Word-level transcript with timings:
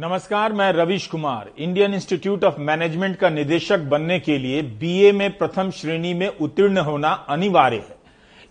नमस्कार, 0.00 0.52
मैं 0.52 0.72
Ravish 0.72 1.06
Kumar, 1.06 1.50
Indian 1.58 1.94
Institute 1.94 2.44
of 2.44 2.60
Management 2.60 3.16
का 3.16 3.28
निदेशक 3.28 3.78
बनने 3.78 4.18
के 4.20 4.38
लिए 4.38 4.62
बीए 4.62 5.12
में 5.12 5.38
प्रथम 5.38 5.70
श्रेणी 5.70 6.14
में 6.14 6.28
उत्तीर्ण 6.28 6.78
होना 6.78 7.08
अनिवार्य 7.08 7.76
है। 7.76 7.96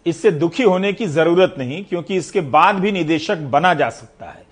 इससे 0.05 0.31
दुखी 0.31 0.63
होने 0.63 0.93
की 0.93 1.05
ज़रूरत 1.05 1.55
नहीं, 1.57 1.83
क्योंकि 1.83 2.15
इसके 2.15 2.41
बाद 2.41 2.75
भी 2.75 2.91
निदेशक 2.91 3.37
बना 3.37 3.73
जा 3.73 3.89
सकता 3.89 4.25
है। 4.25 4.43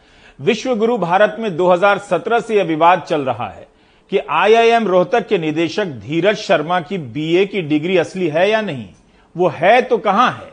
विश्व 0.41 0.75
गुरु 0.75 0.97
भारत 0.97 1.35
में 1.39 1.57
2017 1.57 2.39
से 2.39 2.55
यह 2.55 2.63
विवाद 2.63 3.01
चल 3.01 3.21
रहा 3.21 3.49
है 3.49 3.67
कि 4.11 4.17
आईआईएम 4.17 4.87
रोहतक 4.87 5.27
के 5.27 5.37
निदेशक 5.37 5.85
धीरज 5.85 6.37
शर्मा 6.37 6.79
की 6.79 6.97
बीए 6.97 7.45
की 7.45 7.61
डिग्री 7.61 7.97
असली 7.97 8.27
है 8.27 8.49
या 8.49 8.61
नहीं। 8.61 8.87
वो 9.35 9.47
है 9.47 9.81
तो 9.81 9.97
कहाँ 9.97 10.31
है? 10.31 10.51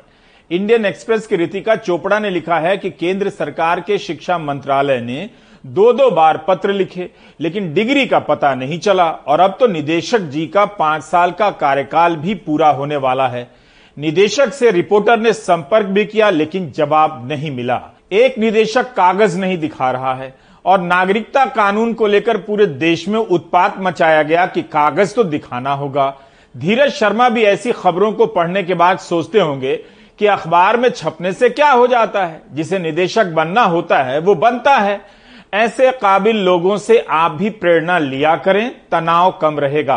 इंडियन 0.50 0.86
एक्सप्रेस 0.86 1.26
की 1.26 1.36
रितिका 1.36 1.76
चोपड़ा 1.76 2.18
ने 2.18 2.30
लिखा 2.30 2.58
है 2.58 2.76
कि 2.76 2.90
केंद्र 2.90 3.30
सरकार 3.30 3.80
के 3.80 3.98
शिक्षा 3.98 4.38
मंत्रालय 4.38 5.00
ने 5.00 5.30
दो 5.66 5.92
दो 5.92 6.10
बार 6.10 6.44
पत्र 6.48 6.72
लिखे, 6.72 7.10
लेकिन 7.40 7.74
डिग्री 7.74 8.06
का 8.06 8.18
पता 8.18 8.54
नहीं 8.54 8.78
चला, 8.78 9.10
और 9.10 9.40
अब 9.40 9.56
तो 9.60 9.66
निदेशक 9.66 10.18
जी 10.18 10.46
का 10.46 10.64
पाँच 10.64 11.02
साल 11.02 11.30
का 11.30 11.50
कार्यकाल 11.50 12.16
भी 12.16 12.34
पूरा 12.34 12.68
होने 12.68 12.96
वाला 12.96 13.28
है। 13.28 13.50
निदेशक 13.98 14.52
से 14.52 14.70
रिपोर्टर 14.70 15.18
ने 15.18 15.32
संपर्क 15.32 15.86
भी 15.86 16.04
किया, 16.04 16.30
लेकिन 16.30 16.72
जवाब 16.76 17.28
नहीं 17.32 17.50
मिला। 17.50 17.80
एक 18.12 18.38
निदेशक 18.38 18.84
कागज़ 18.84 19.38
नहीं 19.38 19.58
दिखा 19.58 19.90
रहा 19.90 20.14
है, 20.14 20.34
और 20.64 20.80
नागरिकता 20.80 21.44
कानून 21.44 21.92
को 21.94 22.06
लेकर 22.06 22.36
पूरे 22.36 22.66
देश 22.66 23.08
में 23.08 23.18
उत्पात 23.18 23.74
मचाया 23.78 24.22
गया 24.22 24.46
कि 24.46 24.62
कागज़ 24.62 25.14
तो 25.14 25.24
दिखाना 25.24 25.72
होगा। 25.72 26.14
धीरज 26.56 26.92
शर्मा 26.92 27.28
भी 27.28 27.42
ऐसी 27.42 27.72
खबरों 27.72 28.12
को 28.12 28.26
पढ़ने 28.26 28.62
के 28.62 28.74
बाद 28.74 28.98
सोचते 28.98 29.40
होंगे 29.40 29.76
कि 30.18 30.26
अखबार 30.26 30.76
में 30.76 30.88
छपने 30.88 31.32
से 31.32 31.48
क्या 31.48 31.70
हो 31.70 31.86
जाता 31.86 32.26
है। 32.26 32.42
जिसे 32.52 32.78
निदेशक 32.78 33.26
बनना 33.26 33.62
होता 33.62 34.02
है, 34.02 34.18
वो 34.18 34.34
बनता 34.34 34.76
है। 34.76 35.23
ऐसे 35.54 35.90
काबिल 35.92 36.36
लोगों 36.36 36.76
से 36.78 36.98
आप 36.98 37.32
भी 37.32 37.50
प्रेरणा 37.52 37.98
लिया 37.98 38.34
करें, 38.36 38.70
तनाव 38.90 39.30
कम 39.42 39.58
रहेगा। 39.58 39.96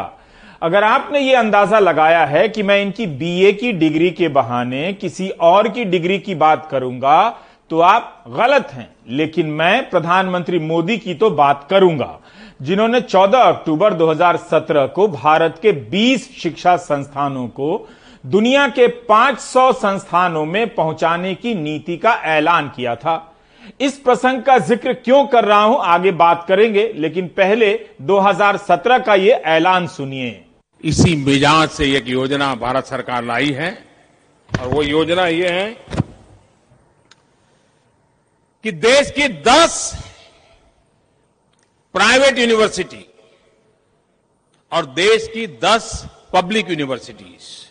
अगर 0.62 0.84
आपने 0.84 1.20
ये 1.20 1.36
अंदाज़ा 1.36 1.80
लगाया 1.80 2.26
है 2.26 2.48
कि 2.50 2.64
मैं 2.64 2.82
इनकी 2.82 3.06
बीए 3.08 3.52
की 3.54 3.72
डिग्री 3.74 4.10
के 4.12 4.28
बहाने 4.30 4.92
किसी 4.94 5.30
और 5.30 5.68
की 5.68 5.86
डिग्री 5.86 6.18
की 6.20 6.36
बात 6.36 6.68
करूँगा 6.72 7.30
तो 7.72 7.80
आप 7.82 8.24
गलत 8.30 8.68
हैं। 8.74 8.88
लेकिन 9.10 9.48
मैं 9.52 9.90
प्रधानमंत्री 9.90 10.60
मोदी 10.60 10.98
की 10.98 11.14
तो 11.14 11.30
बात 11.32 11.68
करूँगा, 11.70 12.18
जिन्होंने 12.62 13.02
14 13.02 13.44
अक्टूबर 13.44 13.94
2017 13.94 14.88
को 14.88 15.08
भारत 15.08 15.58
के 15.62 15.72
20 15.90 16.30
शिक्षा 16.40 16.76
संस्थानों 16.78 17.48
को 17.50 17.88
दुनिया 18.24 18.68
के 18.70 18.88
500 19.10 19.72
संस्थानों 19.74 20.46
में 20.46 20.68
पहुँचाने 20.76 21.34
की 21.36 21.56
नीति 21.56 21.98
का 21.98 22.14
ऐलान 22.28 22.72
किया 22.76 22.96
था। 22.96 23.16
इस 23.82 23.98
प्रसंग 24.00 24.42
का 24.44 24.58
ज़िक्र 24.60 24.94
क्यों 24.96 25.26
कर 25.28 25.46
रहा 25.46 25.62
हूँ, 25.62 25.78
आगे 25.80 26.12
बात 26.14 26.46
करेंगे, 26.48 26.92
लेकिन 26.96 27.28
पहले 27.38 27.74
2017 28.04 29.00
का 29.00 29.16
यह 29.16 29.42
ऐलान 29.48 29.88
सुनिए। 29.88 30.44
इसी 30.84 31.16
मिजाज 31.16 31.70
से 31.70 31.92
एक 31.98 32.08
योजना 32.08 32.54
भारत 32.56 32.86
सरकार 32.86 33.24
लाई 33.24 33.52
है, 33.52 33.72
और 34.52 34.68
वो 34.68 34.84
योजना 34.84 35.28
ये 35.28 35.50
है 35.50 35.70
कि 38.64 38.72
देश 38.74 39.12
की 39.12 39.28
10 39.44 39.94
प्राइवेट 41.96 42.40
यूनिवर्सिटी 42.40 43.06
और 44.72 44.86
देश 44.88 45.28
की 45.34 45.48
10 45.64 46.06
पब्लिक 46.34 46.70
यूनिवर्सिटीज 46.70 47.67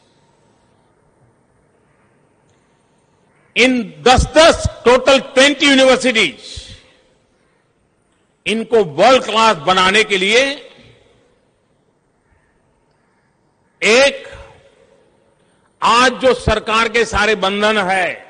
इन 3.56 4.02
दस 4.02 4.26
दस 4.26 4.66
टोटल 4.84 5.20
20 5.36 5.62
यूनिवर्सिटीज 5.62 6.54
इनको 8.46 8.84
वर्ल्ड 8.84 9.24
क्लास 9.24 9.56
बनाने 9.56 10.04
के 10.04 10.16
लिए 10.16 10.42
एक 13.82 14.28
आज 15.82 16.12
जो 16.12 16.34
सरकार 16.34 16.88
के 16.88 17.04
सारे 17.04 17.34
बंधन 17.34 17.78
है, 17.78 18.26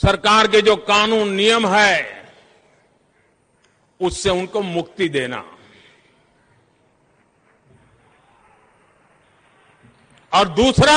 सरकार 0.00 0.46
के 0.46 0.60
जो 0.62 0.76
कानून 0.76 1.28
नियम 1.32 1.66
है, 1.66 2.24
उससे 4.00 4.30
उनको 4.30 4.62
मुक्ति 4.62 5.08
देना। 5.08 5.44
और 10.32 10.48
दूसरा 10.48 10.96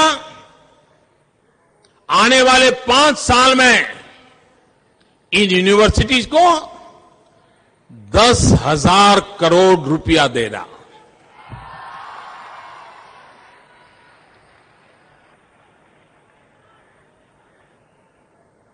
आने 2.09 2.41
वाले 2.41 2.69
पाँच 2.87 3.17
साल 3.17 3.55
में 3.55 3.85
इन 5.31 5.49
यूनिवर्सिटीज 5.49 6.25
को 6.25 6.43
दस 8.15 8.41
हज़ार 8.61 9.19
करोड़ 9.39 9.79
रुपया 9.79 10.27
देना। 10.29 10.65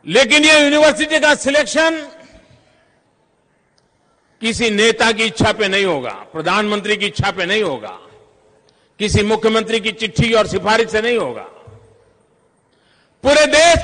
लेकिन 0.06 0.46
ये 0.46 0.60
यूनिवर्सिटी 0.60 1.20
का 1.20 1.34
सिलेक्शन 1.36 2.00
किसी 4.42 4.70
नेता 4.70 5.12
की 5.12 5.24
इच्छा 5.24 5.52
पे 5.52 5.68
नहीं 5.68 5.86
होगा, 5.86 6.12
प्रधानमंत्री 6.34 6.98
की 6.98 7.06
इच्छा 7.06 7.32
पे 7.32 7.46
नहीं 7.46 7.64
होगा, 7.64 7.98
किसी 9.00 9.24
मुख्यमंत्री 9.24 9.80
की 9.80 9.92
चिट्ठी 9.94 10.32
और 10.34 10.48
सिफारिश 10.48 10.90
से 10.92 11.02
नहीं 11.02 11.18
होगा। 11.18 11.48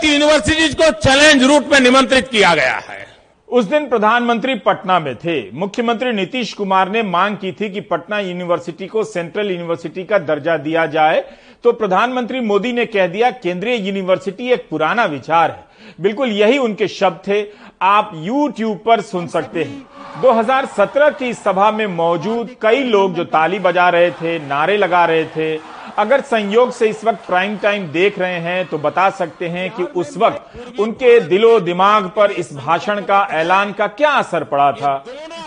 की 0.01 0.11
यूनिवर्सिटीज 0.13 0.75
को 0.75 0.91
चैलेंज 0.91 1.43
रूट 1.43 1.71
में 1.71 1.79
निमंत्रित 1.79 2.27
किया 2.27 2.53
गया 2.55 2.77
है। 2.89 3.05
उस 3.49 3.65
दिन 3.65 3.87
प्रधानमंत्री 3.87 4.55
पटना 4.55 4.99
में 4.99 5.15
थे। 5.15 5.51
मुख्यमंत्री 5.51 6.11
नीतीश 6.11 6.53
कुमार 6.53 6.89
ने 6.89 7.03
मांग 7.03 7.37
की 7.37 7.51
थी 7.51 7.69
कि 7.69 7.81
पटना 7.81 8.19
यूनिवर्सिटी 8.19 8.87
को 8.87 9.03
सेंट्रल 9.03 9.51
यूनिवर्सिटी 9.51 10.03
का 10.03 10.17
दर्जा 10.17 10.57
दिया 10.57 10.85
जाए। 10.85 11.23
तो 11.63 11.71
प्रधानमंत्री 11.71 12.39
मोदी 12.39 12.71
ने 12.73 12.85
कह 12.85 13.07
दिया, 13.07 13.29
केंद्रीय 13.31 13.87
यूनिवर्सिटी 13.87 14.51
एक 14.51 14.67
पुराना 14.69 15.05
विचार 15.05 15.51
है। 15.51 15.63
बिल्कुल 16.01 16.31
यही 16.31 16.57
उनके 16.57 16.87
शब्द 16.87 17.19
थे। 17.27 17.45
आप 17.81 18.11
यूट्यूब 18.15 18.77
पर 18.85 19.01
सुन 19.01 19.27
सकते 19.27 19.63
हैं। 19.63 20.21
2017 20.21 21.09
की 21.09 21.33
सभा 21.33 21.71
में 21.71 21.85
मौजूद 21.87 22.55
कई 22.61 22.83
लोग 22.83 23.13
जो 23.13 23.23
ताली 23.23 23.59
बजा 23.59 23.89
रहे 23.89 24.11
थे, 24.11 24.39
नारे 24.39 24.77
लगा 24.77 25.05
रहे 25.05 25.25
थे 25.25 25.55
अगर 25.97 26.21
संयोग 26.21 26.71
से 26.71 26.89
इस 26.89 27.03
वक्त 27.05 27.25
प्राइम 27.27 27.57
टाइम 27.57 27.87
देख 27.87 28.19
रहे 28.19 28.39
हैं 28.39 28.65
तो 28.65 28.77
बता 28.77 29.09
सकते 29.09 29.47
हैं 29.47 29.69
कि 29.71 29.83
उस 29.83 30.15
वक्त 30.17 30.79
उनके 30.79 31.19
दिलो 31.19 31.59
दिमाग 31.59 32.11
पर 32.15 32.31
इस 32.31 32.53
भाषण 32.55 33.01
का 33.01 33.27
ऐलान 33.31 33.71
का 33.73 33.87
क्या 33.87 34.09
असर 34.09 34.43
पड़ा 34.43 34.71
था। 34.71 34.93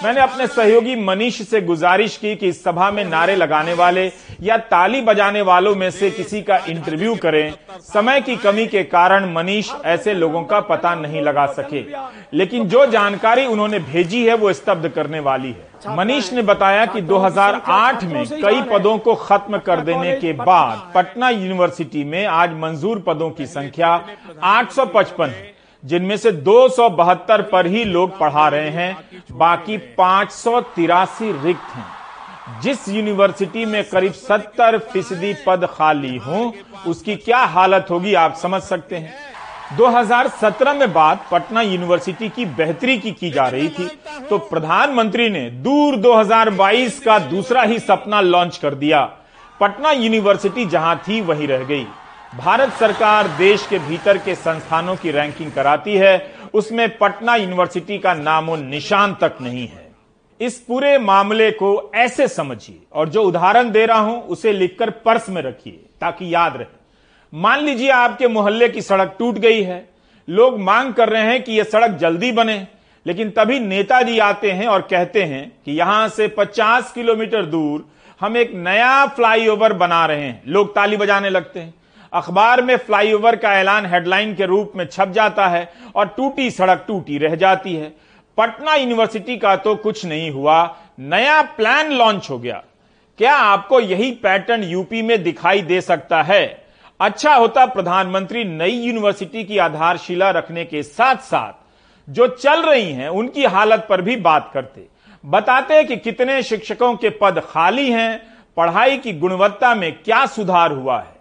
मैंने 0.05 0.21
अपने 0.21 0.47
सहयोगी 0.47 0.97
मनीष 0.97 1.41
से 1.43 1.61
गुजारिश 1.61 2.17
की 2.17 2.35
कि 2.37 2.49
इस 2.49 2.63
सभा 2.65 2.91
में 2.91 3.05
नारे 3.05 3.37
लगाने 3.37 3.75
वाले 3.75 4.07
या 4.43 4.57
ताली 4.57 5.01
बजाने 5.01 5.43
वालों 5.43 5.75
में 5.75 5.91
से 5.91 6.11
किसी 6.11 6.43
का 6.43 6.57
इंटरव्यू 6.69 7.15
करें। 7.15 7.55
समय 7.83 8.21
की 8.21 8.37
कमी 8.37 8.67
के 8.67 8.83
कारण 8.85 9.33
मनीष 9.33 9.71
ऐसे 9.85 10.15
लोगों 10.15 10.43
का 10.43 10.61
पता 10.61 10.95
नहीं 10.95 11.23
लगा 11.23 11.47
सके। 11.53 11.85
लेकिन 12.37 12.69
जो 12.69 12.87
जानकारी 12.87 13.47
उन्होंने 13.47 13.79
भेजी 13.79 14.25
है, 14.27 14.35
वो 14.35 14.53
स्तब्ध 14.53 14.89
करने 14.89 15.21
वाली 15.21 15.49
है। 15.49 15.74
मनीष 15.89 16.33
ने 16.33 16.43
बताया 16.43 16.87
कि 16.87 17.01
2008 17.01 18.05
में 18.05 18.27
कई 18.27 18.63
पदों 18.63 18.99
को 18.99 19.15
खत्म 19.15 19.59
कर 19.59 19.81
देने 19.81 20.17
के 20.17 20.33
बाद 20.33 20.93
पटना 20.95 21.29
यूनिवर्सिटी 21.29 22.05
में 22.05 22.27
आज 22.27 22.53
मंजूर 22.53 22.99
पदों 22.99 23.31
की 23.31 23.47
संख्या 23.47 24.05
855 24.45 25.29
है 25.29 25.55
जिनमें 25.85 26.17
से 26.17 26.33
दो 26.33 26.69
पर 27.43 27.67
ही 27.67 27.85
लोग 27.85 28.19
पढ़ा 28.19 28.49
रहे 28.49 28.71
हैं 28.71 28.97
बाकी 29.33 29.77
पाँच 29.77 30.31
रिक्त 31.33 31.77
हैं। 31.77 32.61
जिस 32.63 32.89
यूनिवर्सिटी 32.89 33.65
में 33.65 33.85
करीब 33.85 34.13
70 34.13 34.79
फ़ीसदी 34.79 35.35
पद 35.47 35.69
खाली 35.71 36.17
हों 36.17 36.53
उसकी 36.87 37.17
क्या 37.17 37.39
हालत 37.39 37.87
होगी 37.91 38.15
आप 38.15 38.35
समझ 38.35 38.63
सकते 38.63 38.97
हैं। 38.97 39.34
2017 39.77 40.75
में 40.75 40.93
बात 40.93 41.27
पटना 41.31 41.61
यूनिवर्सिटी 41.61 42.29
की 42.29 42.45
बेहतरी 42.47 42.99
की 42.99 43.13
की 43.13 43.31
जा 43.31 43.49
रही 43.49 43.69
थी 43.69 43.89
तो 44.31 44.39
प्रधानमंत्री 44.39 45.31
ने 45.31 45.51
दूर 45.51 45.97
2022 45.97 46.99
का 47.01 47.19
दूसरा 47.19 47.63
ही 47.63 47.79
सपना 47.79 48.21
लॉन्च 48.21 48.57
कर 48.57 48.75
दिया। 48.75 49.05
पटना 49.61 49.91
यूनिवर्सिटी 49.91 50.65
जहाँ 50.65 50.97
थी, 51.09 51.21
वहीं 51.21 51.49
रह 51.49 51.65
गई। 51.65 51.87
भारत 52.37 52.73
सरकार 52.73 53.29
देश 53.29 53.67
के 53.67 53.79
भीतर 53.79 54.19
के 54.19 54.35
संस्थानों 54.35 54.97
की 54.97 55.11
रैंकिंग 55.11 55.53
कराती 55.53 55.95
है, 55.95 56.35
उसमें 56.55 56.99
पटना 56.99 57.37
यूनिवर्सिटी 57.37 57.99
का 57.99 58.15
नामो 58.15 58.57
निशान 58.57 59.15
तक 59.15 59.39
नहीं 59.41 59.69
है। 59.69 59.93
इस 60.41 60.59
पूरे 60.59 60.99
मामले 60.99 61.51
को 61.51 61.91
ऐसे 61.95 62.29
समझिए, 62.29 62.79
और 62.93 63.09
जो 63.09 63.23
उदाहरण 63.23 63.71
दे 63.71 63.87
रहा 63.87 63.99
हूँ, 63.99 64.23
उसे 64.23 64.53
लिखकर 64.53 64.91
पर्स 64.91 65.29
में 65.29 65.43
रखिए, 65.43 65.85
ताकि 66.01 66.35
याद 66.35 66.57
रहे। 66.57 66.84
मान 67.35 67.65
लीजिए 67.65 67.91
आपके 67.91 68.29
मोहल्ले 68.29 68.69
की 68.69 68.83
सड़क 68.83 69.15
टूट 69.19 69.35
गई 69.35 69.63
है। 69.63 69.89
लोग 70.29 70.59
मांग 70.61 70.93
कर 70.95 71.09
रहे 71.09 71.23
हैं 71.23 71.43
कि 71.43 71.53
यह 71.53 71.65
सड़क 71.65 71.91
जल्दी 71.91 72.33
बने, 72.33 72.67
लेकिन 73.07 73.31
तभी 73.31 73.59
नेताजी 73.61 74.19
आते 74.19 74.51
हैं 74.51 74.67
और 74.67 74.81
कहते 74.81 75.23
हैं 75.23 75.53
कि 75.65 75.73
यहाँ 75.73 76.09
से 76.09 76.29
50 76.29 76.93
किलोमीटर 76.93 77.47
दूर 77.47 77.85
हम 78.21 78.37
एक 78.37 78.55
नया 78.55 79.07
फ्लाईओवर 79.07 79.73
बना 79.73 80.05
रहे 80.07 80.21
हैं। 80.21 80.43
लोग 80.47 80.75
ताली 80.75 80.97
बजाने 80.97 81.31
लगते 81.31 81.61
हैं। 81.61 81.75
अखबार 82.13 82.63
में 82.63 82.77
फ्लाईओवर 82.77 83.37
का 83.37 83.55
ऐलान 83.55 83.87
हेडलाइन 83.87 84.35
के 84.35 84.47
रूप 84.47 84.73
में 84.77 84.87
छप 84.87 85.09
जाता 85.09 85.49
है 85.49 85.69
और 85.97 86.07
टूटी 86.07 86.51
सड़क 86.51 86.85
टूटी 86.89 87.19
रह 87.19 87.35
जाती 87.35 87.75
है। 87.75 87.93
पटना 88.39 88.75
यूनिवर्सिटी 88.75 89.37
का 89.37 89.57
तो 89.57 89.75
कुछ 89.77 90.05
नहीं 90.07 90.31
हुआ, 90.31 90.77
नया 91.01 91.43
प्लान 91.43 91.93
लॉन्च 91.93 92.31
हो 92.31 92.39
गया। 92.39 92.63
क्या 93.19 93.37
आपको 93.37 93.81
यही 93.81 94.11
पैटर्न 94.13 94.63
यूपी 94.63 95.03
में 95.03 95.23
दिखाई 95.23 95.63
दे 95.63 95.81
सकता 95.81 96.23
है? 96.23 96.64
अच्छा 97.01 97.35
होता 97.35 97.65
प्रधानमंत्री 97.67 98.43
नई 98.45 98.73
यूनिवर्सिटी 98.73 99.43
की 99.45 99.59
आधारशिला 99.59 100.31
रखने 100.31 100.65
के 100.65 100.83
साथ 100.83 101.17
साथ 101.17 101.53
जो 102.09 102.27
चल 102.29 102.63
रही 102.63 102.93
हैं, 102.93 103.09
उनकी 103.09 103.45
हालत 103.45 103.87
पर 103.89 104.01
भी 104.03 104.17
बात 104.17 104.51
करते। 104.55 104.87
बताते 105.25 105.83
कि 105.85 105.97
कितने 105.97 106.43
शिक्षकों 106.43 106.95
के 106.97 107.11
पद 107.13 107.41
खाली 107.45 107.91
हैं, 107.91 108.21
पढ़ाई 108.57 108.99
की 108.99 109.13
गुणवत्ता 109.13 109.75
में 109.75 109.93
क्या 109.95 110.25
सुधार 110.27 110.73
हुआ 110.73 110.99
है। 110.99 111.13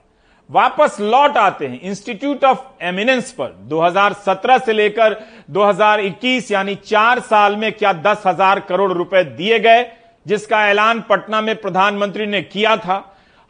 वापस 0.49 0.97
लौट 1.01 1.37
आते 1.37 1.67
हैं 1.67 1.79
इंस्टीट्यूट 1.81 2.43
ऑफ़ 2.45 2.59
एमिनेंस 2.81 3.31
पर। 3.31 3.47
2017 3.67 4.57
से 4.57 4.73
लेकर 4.73 5.15
2021 5.49 6.51
यानी 6.51 6.75
चार 6.75 7.19
साल 7.21 7.55
में 7.55 7.71
क्या 7.71 7.93
दस 7.93 8.23
हज़ार 8.27 8.59
करोड़ 8.59 8.91
रुपए 8.91 9.23
दिए 9.23 9.59
गए, 9.59 9.85
जिसका 10.25 10.67
ऐलान 10.67 11.01
पटना 11.01 11.41
में 11.41 11.55
प्रधानमंत्री 11.55 12.25
ने 12.25 12.41
किया 12.41 12.75
था। 12.77 13.03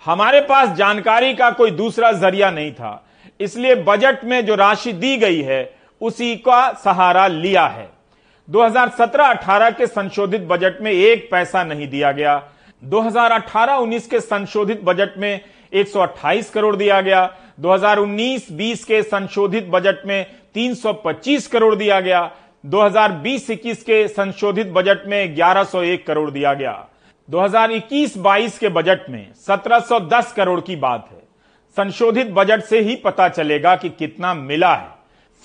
हमारे 0.05 0.41
पास 0.41 0.69
जानकारी 0.69 1.33
का 1.33 1.49
कोई 1.51 1.71
दूसरा 1.71 2.11
ज़रिया 2.11 2.51
नहीं 2.51 2.71
था। 2.71 3.05
इसलिए 3.39 3.75
बजट 3.75 4.23
में 4.23 4.45
जो 4.45 4.55
राशि 4.55 4.93
दी 4.93 5.17
गई 5.17 5.41
है, 5.41 5.75
उसी 6.01 6.35
का 6.35 6.71
सहारा 6.73 7.27
लिया 7.27 7.65
है। 7.67 7.89
2017-18 8.49 9.69
के 9.69 9.87
संशोधित 9.87 10.41
बजट 10.41 10.81
में 10.81 10.91
एक 10.91 11.31
पैसा 11.31 11.63
नहीं 11.63 11.87
दिया 11.87 12.11
गया। 12.11 12.43
2018-19 12.83 14.07
के 14.07 14.19
संशोधित 14.19 14.81
बजट 14.83 15.17
में 15.17 15.41
128 15.73 16.49
करोड़ 16.49 16.75
दिया 16.75 17.01
गया। 17.01 17.33
2019-20 17.59 18.83
के 18.83 19.03
संशोधित 19.03 19.67
बजट 19.67 20.05
में 20.05 20.25
325 20.53 21.47
करोड़ 21.47 21.75
दिया 21.75 21.99
गया। 21.99 22.31
2020-21 22.65 23.83
के 23.83 24.07
संशोधित 24.07 24.67
बजट 24.67 25.07
में 25.07 25.35
1101 25.35 26.07
करोड़ 26.07 26.31
दिया 26.31 26.53
गया। 26.53 26.87
2021-22 27.29 28.57
के 28.57 28.69
बजट 28.69 29.09
में 29.09 29.33
1710 29.37 30.31
करोड़ 30.31 30.59
की 30.61 30.75
बात 30.77 31.07
है। 31.11 31.21
संशोधित 31.77 32.31
बजट 32.31 32.63
से 32.63 32.79
ही 32.79 32.95
पता 32.95 33.27
चलेगा 33.29 33.75
कि 33.75 33.89
कितना 33.89 34.33
मिला 34.33 34.73
है। 34.75 34.91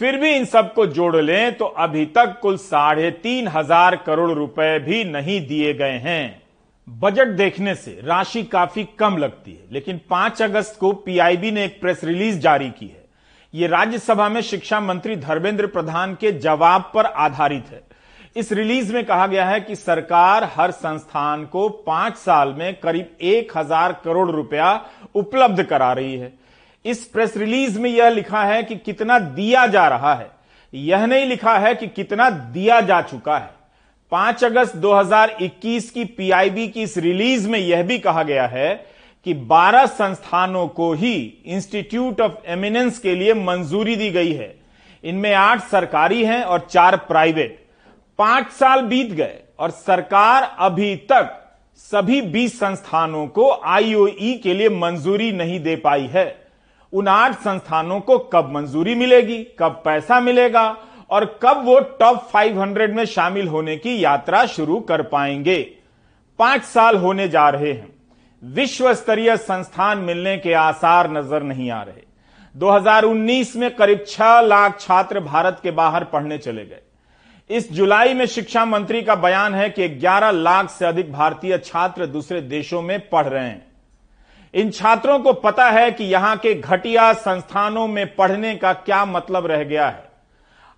फिर 0.01 0.17
भी 0.17 0.31
इन 0.31 0.45
सबको 0.45 0.87
जोड़ 0.89 1.17
लें 1.17 1.57
तो 1.57 1.65
अभी 1.65 2.05
तक 2.09 2.39
कुल 2.43 2.57
साढ़े 2.57 3.11
तीन 3.13 3.49
हज़ार 3.49 3.97
करोड़ 3.97 4.31
रुपए 4.31 4.79
भी 4.79 5.03
नहीं 5.05 5.41
दिए 5.47 5.73
गए 5.75 5.99
हैं। 5.99 6.43
बजट 6.89 7.29
देखने 7.29 7.75
से 7.75 7.99
राशि 8.05 8.43
काफ़ी 8.45 8.85
कम 8.99 9.17
लगती 9.17 9.53
है, 9.53 9.65
लेकिन 9.73 10.01
5 10.11 10.43
अगस्त 10.43 10.77
को 10.81 10.93
पीआईबी 10.93 11.51
ने 11.51 11.65
एक 11.65 11.81
प्रेस 11.81 12.05
रिलीज़ 12.05 12.39
जारी 12.41 12.71
की 12.71 12.87
है। 12.87 13.07
ये 13.55 13.67
राज्यसभा 13.67 14.29
में 14.29 14.41
शिक्षा 14.43 14.81
मंत्री 14.81 15.17
धर्मेंद्र 15.19 15.67
प्रधान 15.69 16.15
के 16.15 16.33
जवाब 16.33 16.91
पर 16.95 17.07
आधारित 17.07 17.71
है। 17.71 17.83
इस 18.37 18.53
रिलीज़ 18.53 18.93
में 18.93 19.05
कहा 19.07 19.27
गया 19.27 19.45
है 19.47 19.61
कि 19.61 19.77
सरकार 19.77 20.45
हर 20.57 20.71
संस्थान 20.71 21.45
को 21.45 21.69
पाँच 21.87 22.17
साल 22.17 22.55
में 22.59 22.75
करीब 22.81 23.17
एक 23.21 23.57
हज़ार 23.57 23.93
करोड़ 24.05 24.31
रुपया 24.31 24.73
उपलब्ध 25.15 25.63
करा 25.63 25.93
रही 25.93 26.17
है। 26.17 26.33
इस 26.85 27.05
प्रेस 27.05 27.37
रिलीज़ 27.37 27.79
में 27.79 27.91
यह 27.91 28.09
लिखा 28.09 28.45
है 28.45 28.63
कि 28.63 28.77
कितना 28.77 29.19
दिया 29.19 29.67
जा 29.67 29.87
रहा 29.89 30.15
है। 30.15 30.31
यह 30.73 31.07
नहीं 31.07 31.27
लिखा 31.27 31.57
है 31.59 31.75
कि 31.75 31.87
कितना 31.87 32.31
दिया 32.31 32.81
जा 32.81 33.01
चुका 33.03 33.39
है। 33.39 33.51
5 34.13 34.45
अगस्त 34.45 34.77
2021 34.77 35.91
की 35.91 36.05
पीआईबी 36.05 36.69
की 36.69 36.83
इस 36.83 36.97
रिलीज़ 36.99 37.49
में 37.49 37.59
यह 37.59 37.83
भी 37.83 37.99
कहा 37.99 38.23
गया 38.23 38.47
है 38.47 38.75
कि 39.27 39.35
12 39.47 39.87
संस्थानों 39.87 40.67
को 40.69 40.93
ही 40.93 41.15
इंस्टीट्यूट 41.47 42.21
ऑफ़ 42.21 42.33
एमिनेंस 42.47 42.99
के 42.99 43.15
लिए 43.15 43.35
मंजूरी 43.35 43.97
दी 43.97 44.11
गई 44.11 44.33
है। 44.33 44.55
इनमें 45.05 45.33
आठ 45.35 45.63
सरकारी 45.63 46.25
हैं 46.25 46.43
और 46.43 46.67
चार 46.71 46.97
प्राइवेट। 46.97 47.68
पाँच 48.19 48.51
साल 48.51 48.81
बीत 48.83 49.11
गए 49.13 49.39
और 49.59 49.71
सरकार 49.71 50.43
अभी 50.59 50.95
तक 51.11 51.35
सभी 51.77 52.21
20 52.23 52.59
संस्थानों 52.61 53.27
को 53.27 53.51
आईओई 53.51 54.33
के 54.43 54.55
लिए 54.55 54.69
मंजूरी 54.69 55.31
नहीं 55.33 55.61
दे 55.61 55.77
पाई 55.77 56.07
है। 56.07 56.27
उन 56.93 57.09
आठ 57.09 57.35
संस्थानों 57.35 58.01
को 58.01 58.19
कब 58.33 58.51
मंजूरी 58.53 58.95
मिलेगी, 58.95 59.39
कब 59.59 59.83
पैसा 59.85 60.21
मिलेगा 60.21 60.65
और 61.11 61.25
कब 61.43 61.63
वो 61.65 61.79
टॉप 62.01 62.29
500 62.35 62.95
में 62.95 63.05
शामिल 63.05 63.49
होने 63.49 63.77
की 63.77 64.05
यात्रा 64.05 64.45
शुरू 64.47 64.81
कर 64.81 65.03
पाएँगे। 65.03 65.61
पाँच 66.39 66.65
साल 66.65 66.97
होने 66.97 67.29
जा 67.29 67.49
रहे 67.49 67.73
हैं। 67.73 67.89
विश्व 68.43 68.93
स्तरीय 68.95 69.37
संस्थान 69.37 69.99
मिलने 69.99 70.37
के 70.39 70.53
आसार 70.55 71.11
नज़र 71.11 71.43
नहीं 71.43 71.71
आ 71.71 71.83
रहे। 71.83 72.03
2019 72.55 73.57
में 73.57 73.71
करीब 73.77 74.05
6 74.09 74.41
लाख 74.41 74.81
छात्र 74.81 75.21
भारत 75.21 75.61
के 75.63 75.71
बाहर 75.71 76.05
पढ़ने 76.05 76.39
चले 76.39 76.65
गए। 76.65 76.83
इस 77.51 77.71
जुलाई 77.73 78.15
में 78.15 78.25
शिक्षा 78.27 78.65
मंत्री 78.65 79.01
का 79.03 79.15
बयान 79.15 79.55
है 79.55 79.69
कि 79.71 79.89
11 79.91 80.31
लाख 80.33 80.71
से 80.71 80.87
अधिक 80.87 81.13
भारतीय 81.13 81.57
छात्र 81.59 82.07
दूसरे 82.07 82.41
देशों 82.41 82.81
में 82.83 82.99
पढ़ 83.09 83.27
रहे 83.27 83.45
हैं। 83.45 83.67
इन 84.55 84.71
छात्रों 84.71 85.19
को 85.19 85.33
पता 85.35 85.69
है 85.71 85.91
कि 85.91 86.05
यहाँ 86.05 86.37
के 86.37 86.55
घटिया 86.55 87.13
संस्थानों 87.13 87.87
में 87.87 88.15
पढ़ने 88.17 88.55
का 88.57 88.73
क्या 88.73 89.05
मतलब 89.05 89.47
रह 89.47 89.63
गया 89.63 89.89
है। 89.89 90.07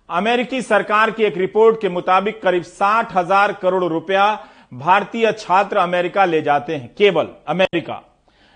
अमेरिकी 0.09 0.61
सरकार 0.61 1.11
की 1.11 1.23
एक 1.23 1.37
रिपोर्ट 1.37 1.81
के 1.81 1.89
मुताबिक 1.89 2.41
करीब 2.41 2.63
साठ 2.63 3.15
हज़ार 3.15 3.53
करोड़ 3.53 3.83
रुपया 3.83 4.33
भारतीय 4.73 5.31
छात्र 5.31 5.77
अमेरिका 5.77 6.25
ले 6.25 6.41
जाते 6.41 6.75
हैं, 6.75 6.93
केवल 6.97 7.29
अमेरिका। 7.47 8.01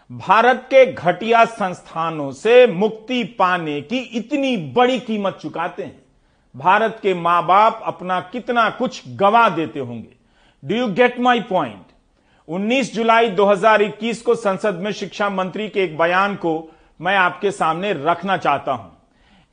भारत 0.10 0.68
के 0.70 0.86
घटिया 0.86 1.46
संस्थानों 1.46 2.32
से 2.32 2.66
मुक्ति 2.68 3.24
पाने 3.40 3.80
की 3.82 3.98
इतनी 3.98 4.56
बड़ी 4.74 5.00
कीमत 5.02 5.38
चुकाते 5.42 5.84
हैं। 5.84 6.05
भारत 6.56 7.00
के 7.02 7.14
माँ 7.14 7.46
बाप 7.46 7.82
अपना 7.86 8.20
कितना 8.32 8.70
कुछ 8.70 9.02
गवा 9.10 9.48
देते 9.50 9.80
होंगे। 9.80 10.16
Do 10.64 10.76
you 10.76 10.88
get 10.88 11.20
my 11.20 11.40
point 11.40 11.84
19 12.48 12.94
जुलाई 12.94 13.30
2021 13.30 14.22
को 14.22 14.36
संसद 14.36 14.76
में 14.76 14.92
शिक्षा 14.92 15.30
मंत्री 15.30 15.68
के 15.70 15.84
एक 15.84 15.98
बयान 15.98 16.36
को 16.36 16.54
मैं 17.02 17.16
आपके 17.18 17.52
सामने 17.52 17.94
रखना 17.94 18.38
चाहता 18.38 18.72
हूँ। 18.72 18.92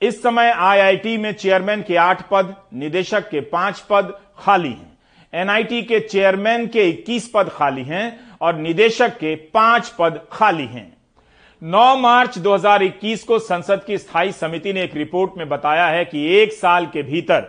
इस 0.02 0.22
समय 0.22 0.50
आईआईटी 0.50 1.16
में 1.18 1.32
चेयरमैन 1.32 1.82
के 1.82 1.96
आठ 1.96 2.22
पद, 2.30 2.54
निदेशक 2.74 3.28
के 3.28 3.40
पाँच 3.40 3.80
पद 3.80 4.14
खाली 4.38 4.68
हैं। 4.68 4.98
एनआईटी 5.32 5.82
के 5.82 6.00
चेयरमैन 6.00 6.66
के 6.66 6.88
21 6.88 7.30
पद 7.34 7.48
खाली 7.48 7.82
हैं 7.82 8.36
और 8.40 8.56
निदेशक 8.56 9.18
के 9.18 9.34
पाँच 9.54 9.88
पद 9.88 10.20
खाली 10.32 10.66
हैं। 10.66 11.01
9 11.62 11.96
मार्च 11.96 12.38
2021 12.38 13.22
को 13.24 13.38
संसद 13.38 13.82
की 13.86 13.96
स्थायी 13.98 14.32
समिति 14.32 14.72
ने 14.72 14.82
एक 14.82 14.94
रिपोर्ट 14.96 15.36
में 15.38 15.48
बताया 15.48 15.86
है 15.86 16.04
कि 16.04 16.24
एक 16.36 16.52
साल 16.52 16.86
के 16.86 17.02
भीतर 17.02 17.46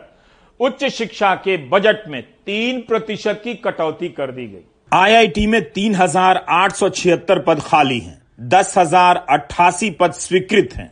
उच्च 0.60 0.84
शिक्षा 0.88 1.34
के 1.36 1.56
बजट 1.70 2.08
में 2.08 2.22
तीन 2.22 2.82
प्रतिशत 2.82 3.42
की 3.44 3.54
कटौती 3.64 4.10
कर 4.10 4.32
दी 4.32 4.46
गई। 4.48 4.64
आईआईटी 4.92 5.48
में 5.48 5.62
तीन 5.72 5.96
हज़ार 5.96 6.44
आठ 6.50 6.74
सौ 6.74 6.90
छिहत्तर 6.90 7.40
पद 7.40 7.62
खाली 7.62 8.00
हैं 8.00 8.22
दस 8.50 8.78
हज़ार 8.78 9.26
अट्ठासी 9.30 9.90
पद 10.00 10.12
स्वीकृत 10.14 10.74
हैं 10.74 10.92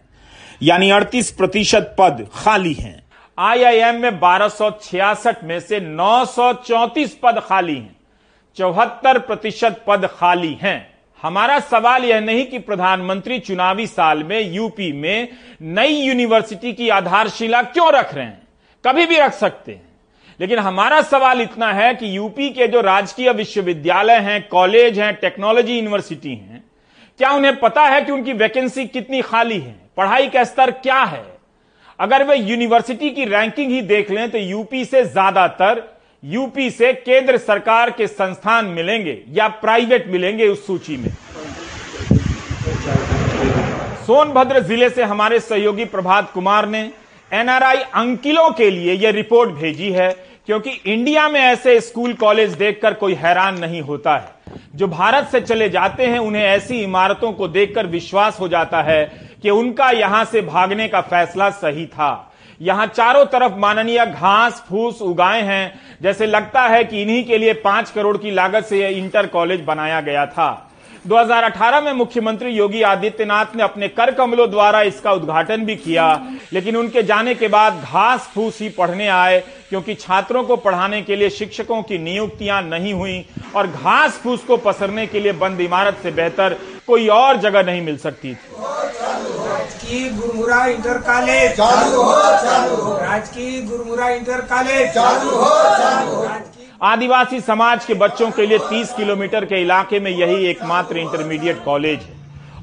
यानी 0.64 0.90
अड़तीस 0.90 1.32
प्रतिशत 1.32 1.96
पद 2.00 2.28
खाली 2.36 2.74
हैं। 2.74 3.02
आईआईएम 3.38 4.02
में 4.02 4.20
बारह 4.20 4.48
सौ 4.50 4.72
छियासठ 4.82 5.44
में 5.44 5.60
से 5.60 5.80
नौ 5.82 6.24
सौ 6.28 6.54
चौतीस 6.66 7.18
पद 7.24 7.44
खाली 7.48 7.76
हैं 7.76 7.96
चौहत्तर 8.58 9.20
प्रतिशत 9.20 9.84
पद 9.88 10.10
खाली 10.14 10.58
हैं। 10.62 10.91
हमारा 11.24 11.60
सवाल 11.60 12.06
यह 12.06 12.20
नहीं 12.20 12.46
कि 12.46 12.60
प्रधानमंत्री 12.60 13.40
चुनावी 13.40 13.88
साल 13.88 14.24
में 14.24 14.52
यूपी 14.52 14.92
में 14.92 15.28
नई 15.62 15.94
यूनिवर्सिटी 15.96 16.74
की 16.74 16.90
आधारशिला 16.90 17.62
क्यों 17.62 17.92
रख 17.94 18.14
रहे 18.14 18.26
हैं? 18.26 18.42
कभी 18.86 19.06
भी 19.06 19.18
रख 19.18 19.34
सकते 19.34 19.72
हैं। 19.72 19.90
लेकिन 20.40 20.60
हमारा 20.60 21.02
सवाल 21.02 21.42
इतना 21.42 21.72
है 21.74 21.94
कि 21.96 22.18
यूपी 22.18 22.50
के 22.50 22.68
जो 22.68 22.82
राजकीय 22.82 23.32
विश्वविद्यालय 23.32 24.20
हैं, 24.20 24.48
कॉलेज 24.48 25.00
हैं, 25.00 25.14
टेक्नोलॉजी 25.14 25.76
यूनिवर्सिटी 25.76 26.30
हैं, 26.30 26.64
क्या 27.20 27.32
उन्हें 27.32 27.60
पता 27.60 27.86
है 27.86 28.02
कि 28.02 28.12
उनकी 28.12 28.34
वैकेंसी 28.34 28.88
कितनी 28.88 29.22
खाली 29.22 29.60
है? 29.60 29.76
पढ़ाई 29.98 30.28
का 30.28 30.44
स्तर 30.44 30.72
क्या 30.72 31.04
है? 31.04 31.26
अगर 32.00 32.24
वे 32.24 32.36
यूनिवर्सिटी 32.36 33.10
की 33.10 33.26
रैंकिंग 33.26 33.72
ही 33.72 33.82
देख 33.82 34.12
लें 34.12 34.30
तो 34.32 34.38
यूपी 34.38 34.86
से 34.86 35.04
ज़्यादातर 35.04 36.01
यूपी 36.24 36.70
से 36.70 36.92
केंद्र 36.96 37.38
सरकार 37.38 37.90
के 37.92 38.08
संस्थान 38.08 38.66
मिलेंगे 38.66 39.18
या 39.30 39.48
प्राइवेट 39.48 40.08
मिलेंगे 40.08 40.48
उस 40.48 40.66
सूची 40.68 40.98
में। 40.98 41.10
सोनभद्र 44.06 44.60
ज़िले 44.60 44.90
से 44.90 45.04
हमारे 45.04 45.40
सहयोगी 45.40 45.86
प्रभात 45.86 46.32
कुमार 46.34 46.68
ने 46.68 46.82
एनआरआई 47.32 47.78
अंकिलों 47.78 48.50
के 48.52 48.70
लिए 48.72 48.94
यह 48.94 49.12
रिपोर्ट 49.12 49.52
भेजी 49.52 49.92
है, 49.92 50.12
क्योंकि 50.46 50.70
इंडिया 50.86 51.28
में 51.30 51.40
ऐसे 51.42 51.80
स्कूल 51.82 52.14
कॉलेज 52.14 52.54
देखकर 52.54 52.94
कोई 52.94 53.14
हैरान 53.16 53.60
नहीं 53.60 53.82
होता 53.82 54.18
है। 54.18 54.58
जो 54.76 54.88
भारत 54.88 55.28
से 55.32 55.42
चले 55.42 55.70
जाते 55.70 56.06
हैं, 56.06 56.20
उन्हें 56.20 56.44
ऐसी 56.44 56.82
इमारतों 56.82 57.32
को 57.34 57.48
देखकर 57.48 57.88
विश्वास 57.88 58.40
हो 58.40 58.48
जाता 58.48 58.82
है 58.82 59.04
कि 59.44 59.50
उनका 59.50 59.90
यहाँ 59.92 60.24
से 60.26 60.42
भागने 60.44 60.88
का 60.88 61.02
फैसला 61.02 61.50
सही 61.50 61.86
था। 61.86 62.31
यहाँ 62.62 62.86
चारों 62.88 63.24
तरफ़ 63.26 63.54
माननीय 63.60 64.06
घास 64.06 64.64
फूस 64.68 65.02
उगाए 65.02 65.42
हैं। 65.42 65.80
जैसे 66.02 66.26
लगता 66.26 66.62
है 66.62 66.84
कि 66.84 67.02
इन्हीं 67.02 67.24
के 67.26 67.38
लिए 67.38 67.54
पाँच 67.56 67.90
करोड़ 67.92 68.18
की 68.18 68.32
लागत 68.32 68.66
से 68.66 68.80
यह 68.80 68.98
इंटर 68.98 69.28
कॉलेज 69.28 69.62
बनाया 69.62 70.02
गया 70.02 70.26
था। 70.26 70.68
2018 71.06 71.82
में 71.82 71.92
मुख्यमंत्री 71.94 72.52
योगी 72.52 72.82
आदित्यनाथ 72.82 73.56
ने 73.56 73.64
अपने 73.64 73.88
कर 73.88 74.12
कमलों 74.12 74.50
द्वारा 74.52 74.82
इसका 74.82 75.12
उद्घाटन 75.12 75.66
भी 75.66 75.76
किया। 75.78 76.06
लेकिन 76.54 76.76
उनके 76.76 77.04
जाने 77.04 77.36
के 77.36 77.48
बाद 77.48 77.82
घास 77.84 78.30
फूस 78.36 78.60
ही 78.62 78.70
पढ़ने 78.70 79.08
आए, 79.08 79.40
क्योंकि 79.70 79.96
छात्रों 79.96 80.44
को 80.44 80.56
पढ़ाने 80.58 81.02
के 81.02 81.16
लिए 81.16 81.30
शिक्षकों 81.32 81.82
की 81.84 81.98
नियुक्तियाँ 82.00 82.62
नहीं 82.62 82.94
हुई 82.94 83.26
और 83.56 83.68
घास 83.68 84.20
फूस 84.24 84.44
को 84.44 84.58
पसरने 84.60 85.08
के 85.08 85.20
लिए 85.20 85.32
बंद 85.34 85.62
इमारत 85.62 86.00
से 86.04 86.12
बेहतर 86.12 86.58
कोई 86.88 87.08
और 87.10 87.38
जगह 87.40 87.64
नहीं 87.64 87.82
मिल 87.82 87.98
सकती 87.98 88.34
थी। 88.34 89.01
राजकीय 89.72 90.10
गुरमुरा 90.10 90.66
इंटर 90.66 90.98
कॉलेज। 90.98 91.52
चालू 91.52 92.02
हो 92.02 92.22
चालू 92.22 92.76
हो। 92.76 92.94
राजकीय 92.98 93.62
गुरमुरा 93.62 94.10
इंटर 94.10 94.42
कॉलेज। 94.42 94.90
चालू 94.94 95.30
हो 95.30 95.78
चालू 95.78 96.16
हो। 96.16 96.28
आदिवासी 96.82 97.40
समाज 97.42 97.86
के 97.86 97.94
बच्चों 97.94 98.30
के 98.32 98.46
लिए 98.46 98.58
30 98.70 98.94
किलोमीटर 98.94 99.46
के 99.46 99.62
इलाके 99.62 100.00
में 100.00 100.12
यही 100.12 100.46
एकमात्र 100.46 100.98
इंटरमीडिएट 100.98 101.64
कॉलेज 101.64 102.00
है। 102.00 102.16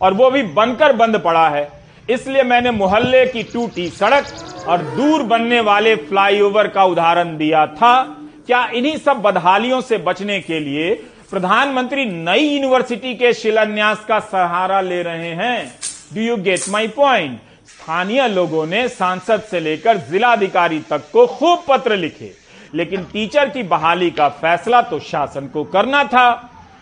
और 0.03 0.15
वो 0.15 0.31
भी 0.31 0.43
बनकर 0.43 0.93
बंद 0.93 1.19
पड़ा 1.19 1.49
है। 1.49 1.69
इसलिए 2.11 2.43
मैंने 2.43 2.71
मोहल्ले 2.71 3.27
की 3.27 3.43
टूटी 3.43 3.88
सड़क 3.88 4.27
और 4.69 4.79
दूर 4.79 5.23
बनने 5.23 5.61
वाले 5.61 5.97
फ्लाईओवर 5.97 6.69
का 6.69 6.85
उदाहरण 6.85 7.37
दिया 7.37 7.67
था। 7.67 8.03
क्या 8.47 8.67
इन्हीं 8.75 8.97
सब 8.97 9.23
बदहालियों 9.23 9.81
से 9.81 9.99
बचने 9.99 10.41
के 10.41 10.61
लिए 10.61 10.95
प्रधानमंत्री 11.31 12.05
नई 12.05 12.49
यूनिवर्सिटी 12.49 13.15
के 13.15 13.33
शिलान्यास 13.35 14.05
का 14.09 14.19
सहारा 14.19 14.81
ले 14.81 15.03
रहे 15.03 15.31
हैं? 15.31 15.79
Do 16.12 16.21
you 16.21 16.37
get 16.43 16.69
my 16.69 16.88
point 16.88 17.41
स्थानीय 17.69 18.27
लोगों 18.29 18.67
ने 18.67 18.88
सांसद 18.88 19.43
से 19.50 19.61
लेकर 19.61 19.97
जिलाधिकारी 20.11 20.79
तक 20.91 21.11
को 21.12 21.27
खूब 21.29 21.65
पत्र 21.69 21.97
लिखे। 21.97 22.33
लेकिन 22.75 23.05
टीचर 23.05 23.49
की 23.49 23.62
बहाली 23.65 24.11
का 24.11 24.29
फैसला 24.38 24.81
तो 24.83 24.99
शासन 25.00 25.47
को 25.47 25.65
करना 25.67 26.03
था। 26.05 26.29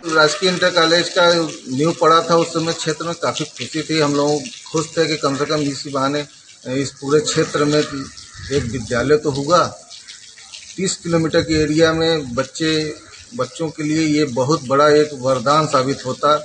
राजकीय 0.06 0.50
इंटर 0.50 0.70
कॉलेज 0.70 1.08
का 1.08 1.26
न्यू 1.76 1.92
पड़ा 1.92 2.20
था, 2.20 2.36
उस 2.36 2.48
समय 2.48 2.72
क्षेत्र 2.72 3.04
में 3.04 3.14
काफ़ी 3.14 3.44
खुशी 3.44 3.82
थी। 3.82 3.98
हम 4.00 4.14
लोग 4.14 4.42
खुश 4.72 4.90
थे 4.96 5.06
कि 5.06 5.16
कम 5.16 5.36
से 5.36 5.44
कम 5.44 5.60
इसी 5.62 5.90
बहाने, 5.90 6.24
इस 6.74 6.90
पूरे 6.92 7.20
क्षेत्र 7.20 7.64
में 7.64 7.78
एक 7.78 8.62
विद्यालय 8.62 9.16
तो 9.16 9.30
होगा 9.30 9.64
तीस 10.76 10.96
किलोमीटर 10.96 11.42
के 11.42 11.62
एरिया 11.62 11.92
में 11.92 12.34
बच्चे, 12.34 12.72
बच्चों 13.36 13.68
के 13.68 13.82
लिए 13.82 14.06
ये 14.08 14.24
बहुत 14.34 14.66
बड़ा 14.68 14.88
एक 14.96 15.10
वरदान 15.20 15.66
साबित 15.66 16.04
होता। 16.06 16.36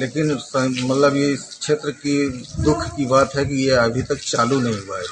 लेकिन 0.00 0.32
मतलब 0.56 1.16
ये 1.16 1.28
इस 1.32 1.44
क्षेत्र 1.60 1.90
की 1.92 2.16
दुख 2.60 2.84
की 2.96 3.06
बात 3.06 3.34
है 3.34 3.44
कि 3.44 3.62
ये 3.64 3.70
अभी 3.76 4.02
तक 4.02 4.18
चालू 4.22 4.60
नहीं 4.60 4.78
हुआ 4.78 4.98
है। 4.98 5.04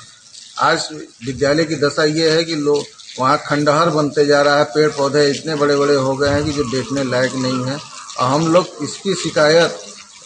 आज 0.63 0.89
विद्यालय 1.27 1.65
की 1.65 1.77
दशा 1.77 2.05
ये 2.05 2.31
है 2.31 2.45
कि 2.45 2.55
लोग 2.57 2.85
वहाँ 3.19 3.39
खंडहर 3.47 3.91
बनते 3.91 4.27
जा 4.27 4.41
रहा 4.43 4.59
है 4.59 4.65
पेड़ 4.75 4.91
पौधे 4.91 5.27
इतने 5.31 5.55
बड़े 5.55 5.77
बड़े 5.77 5.95
हो 5.97 6.17
गए 6.17 6.29
हैं 6.29 6.45
कि 6.45 6.53
जो 6.53 6.65
देखने 6.71 7.05
लायक 7.05 7.35
नहीं 7.37 7.65
है। 7.65 7.79
और 8.19 8.29
हम 8.29 8.53
लोग 8.53 8.67
इसकी 8.83 9.15
शिकायत 9.15 9.79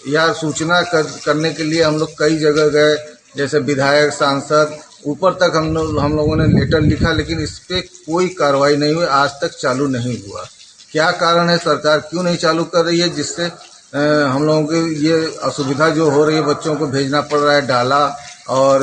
या 0.08 0.32
सूचना 0.32 0.80
कर, 0.82 1.02
करने 1.24 1.52
के 1.52 1.62
लिए 1.62 1.82
हम 1.82 1.96
लोग 1.98 2.18
कई 2.18 2.36
जगह 2.38 2.68
गए 2.68 2.96
जैसे 3.36 3.58
विधायक 3.60 4.12
सांसद 4.12 4.78
ऊपर 5.06 5.32
तक 5.32 5.56
हम 5.56 5.72
लोग 5.74 5.98
हम 5.98 6.16
लोगों 6.16 6.36
ने 6.36 6.46
लेटर 6.48 6.80
लिखा 6.82 7.12
लेकिन 7.12 7.40
इस 7.40 7.58
पर 7.62 7.80
कोई 7.80 8.28
कार्रवाई 8.38 8.76
नहीं 8.76 8.94
हुई 8.94 9.04
आज 9.04 9.30
तक 9.42 9.58
चालू 9.60 9.86
नहीं 9.88 10.16
हुआ। 10.22 10.44
क्या 10.92 11.10
कारण 11.20 11.48
है 11.48 11.56
सरकार 11.58 11.98
क्यों 12.00 12.22
नहीं 12.22 12.36
चालू 12.36 12.64
कर 12.64 12.84
रही 12.84 13.00
है 13.00 13.08
जिससे 13.10 13.50
हम 13.92 14.44
लोगों 14.44 14.62
की 14.64 15.06
ये 15.06 15.14
असुविधा 15.44 15.88
जो 15.90 16.08
हो 16.10 16.24
रही 16.24 16.36
है, 16.36 16.42
बच्चों 16.42 16.74
को 16.76 16.86
भेजना 16.86 17.20
पड़ 17.22 17.38
रहा 17.38 17.54
है, 17.54 17.66
डाला 17.66 18.04
और 18.50 18.80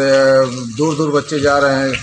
दूर 0.77 0.95
दूर 0.95 1.11
बच्चे 1.11 1.39
जा 1.39 1.57
रहे 1.57 1.75
हैं। 1.75 1.93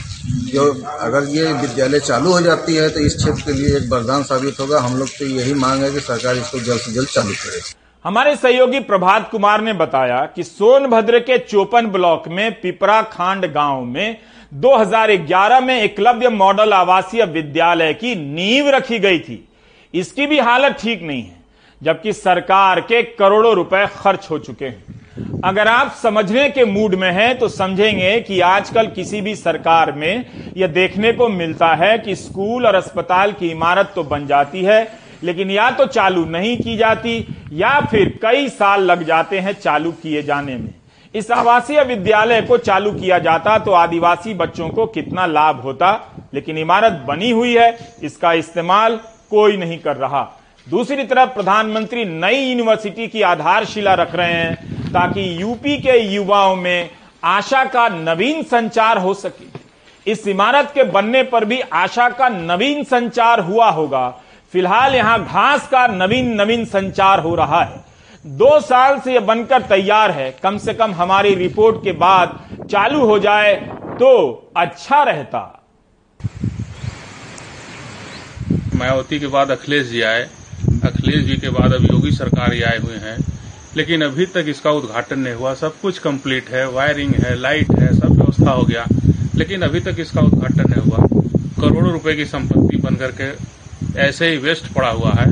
जो, 0.47 0.65
अगर 1.01 1.25
ये 1.29 1.53
विद्यालय 1.53 2.01
चालू 2.01 2.33
हो 2.33 2.41
जाती 2.41 2.75
है 2.75 2.89
तो 2.89 3.01
इस 3.01 3.17
क्षेत्र 3.17 3.43
के 3.43 3.53
लिए 3.53 3.77
एक 3.77 3.91
वरदान 3.93 4.23
साबित 4.23 4.61
होगा। 4.61 4.81
हम 4.81 4.97
लोग 4.99 5.09
तो 5.09 5.27
यही 5.27 5.55
मांग 5.55 5.83
है 5.83 5.91
कि 5.91 6.01
सरकार 6.01 6.37
इसको 6.37 6.59
जल्द 6.61 6.81
से 6.81 6.93
जल्द 6.93 7.09
चालू 7.09 7.33
करे। 7.33 7.61
हमारे 8.05 8.37
सहयोगी 8.37 8.81
प्रभात 8.83 9.29
कुमार 9.31 9.61
ने 9.61 9.73
बताया 9.73 10.21
कि 10.37 10.43
सोनभद्र 10.43 11.19
के 11.21 11.39
चोपन 11.41 11.87
ब्लॉक 11.87 12.29
में 12.29 12.51
पिपरा 12.61 13.03
खांड 13.03 13.53
गाँव 13.53 13.85
में 13.85 14.17
2011 14.53 15.61
में 15.61 15.81
एकलव्य 15.83 16.29
मॉडल 16.29 16.73
आवासीय 16.73 17.25
विद्यालय 17.27 17.93
की 17.95 18.15
नींव 18.35 18.69
रखी 18.69 18.99
गई 18.99 19.19
थी। 19.19 19.49
इसकी 19.95 20.27
भी 20.27 20.39
हालत 20.39 20.77
ठीक 20.81 21.03
नहीं 21.03 21.23
है। 21.23 21.42
जबकि 21.83 22.13
सरकार 22.13 22.81
के 22.81 23.03
करोड़ों 23.13 23.55
रुपए 23.55 23.87
खर्च 23.95 24.27
हो 24.31 24.39
चुके 24.39 24.65
हैं। 24.65 25.41
अगर 25.45 25.69
आप 25.69 25.91
समझने 25.93 26.49
के 26.51 26.65
मूड 26.65 26.95
में 26.95 27.11
हैं 27.13 27.39
तो 27.39 27.49
समझेंगे 27.49 28.21
कि 28.21 28.41
आजकल 28.41 28.87
किसी 28.87 29.21
भी 29.21 29.35
सरकार 29.37 29.93
में 29.93 30.25
यह 30.57 30.67
देखने 30.69 31.13
को 31.13 31.29
मिलता 31.29 31.75
है 31.75 31.97
कि 31.99 32.15
स्कूल 32.17 32.67
और 32.67 32.75
अस्पताल 32.75 33.33
की 33.33 33.51
इमारत 33.51 33.93
तो 33.95 34.05
बन 34.05 34.27
जाती 34.27 34.63
है, 34.63 34.87
लेकिन 35.23 35.51
या 35.51 35.71
तो 35.71 35.87
चालू 35.87 36.25
नहीं 36.27 36.57
की 36.57 36.77
जाती, 36.77 37.27
या 37.53 37.79
फिर 37.81 38.19
कई 38.23 38.49
साल 38.49 38.83
लग 38.83 39.03
जाते 39.03 39.39
हैं 39.39 39.53
चालू 39.55 39.93
किए 39.93 40.23
जाने 40.23 40.57
में। 40.57 40.73
इस 41.15 41.31
आवासीय 41.31 41.83
विद्यालय 41.85 42.41
को 42.43 42.57
चालू 42.59 42.93
किया 42.93 43.19
जाता 43.19 43.59
तो 43.59 43.73
आदिवासी 43.73 44.35
बच्चों 44.35 44.69
को 44.69 44.87
कितना 44.89 45.27
लाभ 45.27 45.61
होता, 45.61 45.91
लेकिन 46.35 46.59
इमारत 46.59 47.05
बनी 47.09 47.31
हुई 47.31 47.57
है, 47.57 47.79
इसका 48.03 48.33
इस्तेमाल 48.33 49.01
कोई 49.31 49.57
नहीं 49.57 49.79
कर 49.79 49.97
रहा। 49.97 50.23
दूसरी 50.67 51.05
तरफ़ 51.05 51.31
प्रधानमंत्री 51.31 52.05
नई 52.05 52.37
यूनिवर्सिटी 52.39 53.07
की 53.09 53.23
आधारशिला 53.23 53.95
रख 53.95 54.15
रहे 54.15 54.33
हैं 54.33 54.91
ताकि 54.93 55.23
यूपी 55.41 55.77
के 55.79 55.97
युवाओं 55.99 56.55
में 56.57 56.91
आशा 57.25 57.65
का 57.65 57.89
नवीन 57.89 58.43
संचार 58.43 58.99
हो 58.99 59.15
सके। 59.15 60.11
इस 60.11 60.27
इमारत 60.29 60.71
के 60.75 60.85
बनने 60.85 61.23
पर 61.23 61.45
भी 61.45 61.61
आशा 61.61 62.09
का 62.11 62.29
नवीन 62.29 62.83
संचार 62.85 63.41
हुआ 63.41 63.71
होगा। 63.71 64.09
फ़िलहाल 64.53 64.95
यहाँ 64.95 65.19
घास 65.25 65.67
का 65.69 65.87
नवीन 65.87 66.33
नवीन 66.41 66.65
संचार 66.65 67.21
हो 67.21 67.35
रहा 67.35 67.63
है। 67.65 67.85
दो 68.25 68.59
साल 68.61 68.99
से 69.01 69.15
यह 69.15 69.21
बनकर 69.21 69.63
तैयार 69.63 70.11
है। 70.11 70.31
कम 70.43 70.59
से 70.59 70.75
कम 70.75 70.93
हमारी 70.93 71.35
रिपोर्ट 71.35 71.83
के 71.85 71.93
बाद 71.93 72.39
चालू 72.71 73.05
हो 73.07 73.19
जाए 73.19 73.55
तो 73.99 74.53
अच्छा 74.57 75.03
रहता। 75.03 75.41
मायावती 78.77 79.21
के 79.21 79.27
बाद 79.27 79.51
अखिलेश 79.51 79.87
जी 79.87 80.03
आए। 80.03 80.29
अखिलेश 80.85 81.25
जी 81.25 81.37
के 81.37 81.49
बाद 81.51 81.73
अब 81.73 81.85
योगी 81.85 82.11
सरकार 82.11 82.51
आए 82.65 82.79
हुए 82.79 82.97
हैं। 82.97 83.17
लेकिन 83.77 84.03
अभी 84.03 84.27
तक 84.27 84.45
इसका 84.49 84.71
उद्घाटन 84.71 85.19
नहीं 85.19 85.35
हुआ। 85.35 85.55
सब 85.55 85.81
कुछ 85.83 85.99
कंप्लीट 85.99 86.49
है। 86.49 86.69
वायरिंग 86.71 87.15
है 87.15 87.35
लाइट 87.35 87.71
है, 87.79 87.93
सब 87.95 88.11
व्यवस्था 88.11 88.51
हो 88.51 88.63
गया। 88.63 88.87
लेकिन 89.35 89.63
अभी 89.63 89.81
तक 89.81 89.97
इसका 89.99 90.21
उद्घाटन 90.21 90.71
नहीं 90.71 90.83
हुआ। 90.83 91.07
करोड़ों 91.61 91.93
रुपए 91.93 92.15
की 92.15 92.25
संपत्ति 92.25 92.77
बन 92.77 92.97
करके 92.97 93.31
ऐसे 94.01 94.29
ही 94.31 94.37
वेस्ट 94.37 94.73
पड़ा 94.73 94.91
हुआ 94.91 95.13
है 95.13 95.27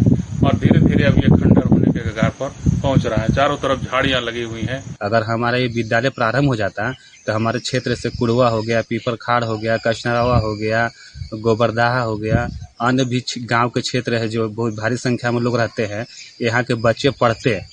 और 0.44 0.56
धीरे 0.56 0.80
धीरे 0.80 1.04
अब 1.04 1.16
ये 1.16 1.28
खंडर 1.30 1.62
होने 1.62 1.92
के 1.92 2.00
कगार 2.00 2.30
पर 2.40 2.48
पहुँच 2.82 3.06
रहा 3.06 3.22
है। 3.22 3.34
चारों 3.34 3.56
तरफ़ 3.56 3.84
झाड़ियाँ 3.84 4.20
लगी 4.20 4.42
हुई 4.42 4.62
हैं। 4.62 4.82
अगर 5.02 5.22
हमारा 5.22 5.58
ये 5.58 5.66
विद्यालय 5.66 6.10
प्रारंभ 6.10 6.48
हो 6.48 6.56
जाता 6.56 6.92
तो 7.26 7.32
हमारे 7.32 7.60
क्षेत्र 7.60 7.94
से 7.94 8.10
कुड़वा 8.10 8.48
हो 8.48 8.62
गया 8.62 8.80
पीपर 8.80 9.16
खाड़ 9.22 9.44
हो 9.44 9.56
गया 9.58 9.76
कचनरावा 9.76 10.36
हो 10.38 10.54
गया 10.56 10.88
गोबरदाहा 11.34 12.00
हो 12.00 12.16
गया, 12.16 12.46
अन्य 12.80 13.04
भी 13.04 13.22
गाँव 13.40 13.68
के 13.68 13.80
क्षेत्र 13.80 14.14
है 14.14 14.28
जो 14.28 14.48
बहुत 14.48 14.74
भारी 14.74 14.96
संख्या 14.98 15.30
में 15.30 15.40
लोग 15.40 15.56
रहते 15.56 15.86
हैं, 15.86 16.06
यहाँ 16.42 16.62
के 16.62 16.74
बच्चे 16.82 17.10
पढ़ते 17.10 17.54
हैं। 17.54 17.68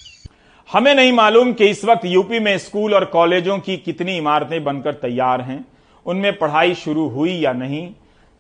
हमें 0.70 0.94
नहीं 0.96 1.12
मालूम 1.14 1.54
कि 1.54 1.66
इस 1.66 1.84
वक्त 1.86 2.06
यूपी 2.06 2.40
में 2.40 2.58
स्कूल 2.58 2.94
और 2.94 3.06
कॉलेजों 3.08 3.58
की 3.60 3.78
कितनी 3.78 4.18
इमारतें 4.18 4.64
बनकर 4.64 4.94
तैयार 4.96 5.42
हैं, 5.42 5.66
उनमें 6.06 6.38
पढ़ाई 6.38 6.74
शुरू 6.76 7.08
हुई 7.10 7.34
या 7.34 7.54
नहीं, 7.54 7.90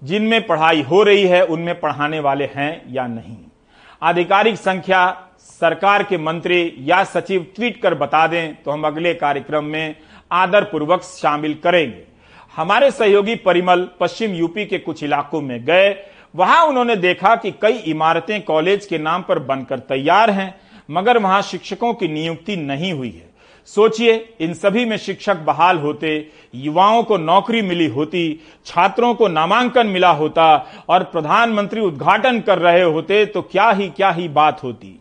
जिनमें 0.01 0.45
पढ़ाई 0.47 0.81
हो 0.81 1.01
रही 1.03 1.23
है, 1.23 1.41
उनमें 1.43 1.79
पढ़ाने 1.79 2.19
वाले 2.19 2.49
हैं 2.55 2.93
या 2.93 3.07
नहीं। 3.07 3.37
आधिकारिक 4.01 4.57
संख्या 4.57 5.05
सरकार 5.51 6.03
के 6.03 6.17
मंत्री 6.17 6.73
या 6.79 7.03
सचिव 7.03 7.45
ट्वीट 7.55 7.81
कर 7.81 7.93
बता 7.95 8.25
दें 8.27 8.55
तो 8.55 8.71
हम 8.71 8.83
अगले 8.83 9.13
कार्यक्रम 9.13 9.63
में 9.65 9.95
आदर 10.31 10.63
पूर्वक 10.63 11.01
शामिल 11.03 11.53
करेंगे। 11.63 12.03
हमारे 12.57 12.89
सहयोगी 12.91 13.33
परिमल 13.37 13.87
पश्चिम 13.99 14.31
यूपी 14.33 14.65
के 14.65 14.77
कुछ 14.79 15.01
इलाकों 15.03 15.41
में 15.41 15.63
गए। 15.65 15.89
वहाँ 16.35 16.65
उन्होंने 16.65 16.95
देखा 16.95 17.35
कि 17.35 17.51
कई 17.61 17.73
इमारतें 17.87 18.41
कॉलेज 18.43 18.85
के 18.85 18.97
नाम 18.97 19.21
पर 19.23 19.39
बनकर 19.41 19.79
तैयार 19.81 20.29
हैं 20.29 20.53
मगर 20.89 21.17
वहाँ 21.17 21.41
शिक्षकों 21.41 21.93
की 21.93 22.07
नियुक्ति 22.07 22.55
नहीं 22.57 22.91
हुई 22.93 23.09
है। 23.09 23.25
सोचिए 23.69 24.13
इन 24.41 24.53
सभी 24.53 24.85
में 24.85 24.95
शिक्षक 24.97 25.43
बहाल 25.45 25.77
होते 25.77 26.09
युवाओं 26.55 27.03
को 27.03 27.17
नौकरी 27.17 27.61
मिली 27.61 27.87
होती 27.89 28.23
छात्रों 28.65 29.13
को 29.15 29.27
नामांकन 29.27 29.87
मिला 29.87 30.11
होता 30.13 30.47
और 30.89 31.03
प्रधानमंत्री 31.13 31.81
उद्घाटन 31.81 32.39
कर 32.39 32.59
रहे 32.59 32.83
होते 32.83 33.25
तो 33.27 33.41
क्या 33.43 33.69
ही 33.71 33.89
क्या 33.91 34.09
ही 34.11 34.27
बात 34.31 34.63
होती। 34.63 34.99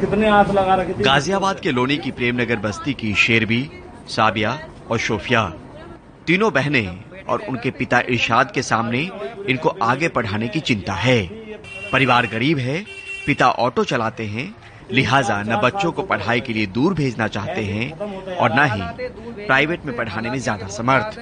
कितने 0.00 0.28
आस 0.28 0.50
लगा 0.50 0.74
रखे 0.74 1.02
गाजियाबाद 1.02 1.60
के 1.60 1.72
लोनी 1.72 1.96
की 1.96 2.10
प्रेमनगर 2.12 2.56
बस्ती 2.60 2.94
की 2.94 3.14
शेरबी 3.16 3.62
साबिया 4.08 4.58
और 4.90 4.98
शोफिया। 5.00 5.52
तीनों 6.26 6.52
बहनें 6.52 7.24
और 7.24 7.40
उनके 7.40 7.70
पिता 7.70 8.00
इरशाद 8.08 8.50
के 8.50 8.62
सामने 8.62 8.98
इनको 9.48 9.68
आगे 9.84 10.08
पढ़ाने 10.08 10.48
की 10.48 10.60
चिंता 10.60 10.94
है। 10.94 11.22
परिवार 11.92 12.26
गरीब 12.26 12.58
है, 12.58 12.84
पिता 13.26 13.50
ऑटो 13.50 13.84
चलाते 13.84 14.26
हैं, 14.26 14.54
लिहाजा 14.92 15.42
न 15.42 15.60
बच्चों 15.60 15.92
को 15.92 16.02
पढ़ाई 16.02 16.40
के 16.40 16.52
लिए 16.52 16.66
दूर 16.68 16.94
भेजना 16.94 17.28
चाहते 17.28 17.62
हैं 17.62 17.90
और 18.36 18.54
न 18.54 18.64
ही 18.72 19.08
प्राइवेट 19.46 19.84
में 19.86 19.96
पढ़ाने 19.96 20.30
में 20.30 20.38
ज़्यादा 20.38 20.66
समर्थ। 20.70 21.18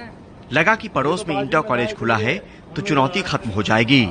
लगा 0.53 0.75
कि 0.75 0.87
पड़ोस 0.89 1.25
में 1.29 1.39
इंटर 1.39 1.61
कॉलेज 1.61 1.93
खुला 1.95 2.15
है 2.17 2.35
तो 2.75 2.81
चुनौती 2.81 3.21
खत्म 3.21 3.49
हो 3.49 3.63
जाएगी। 3.63 4.05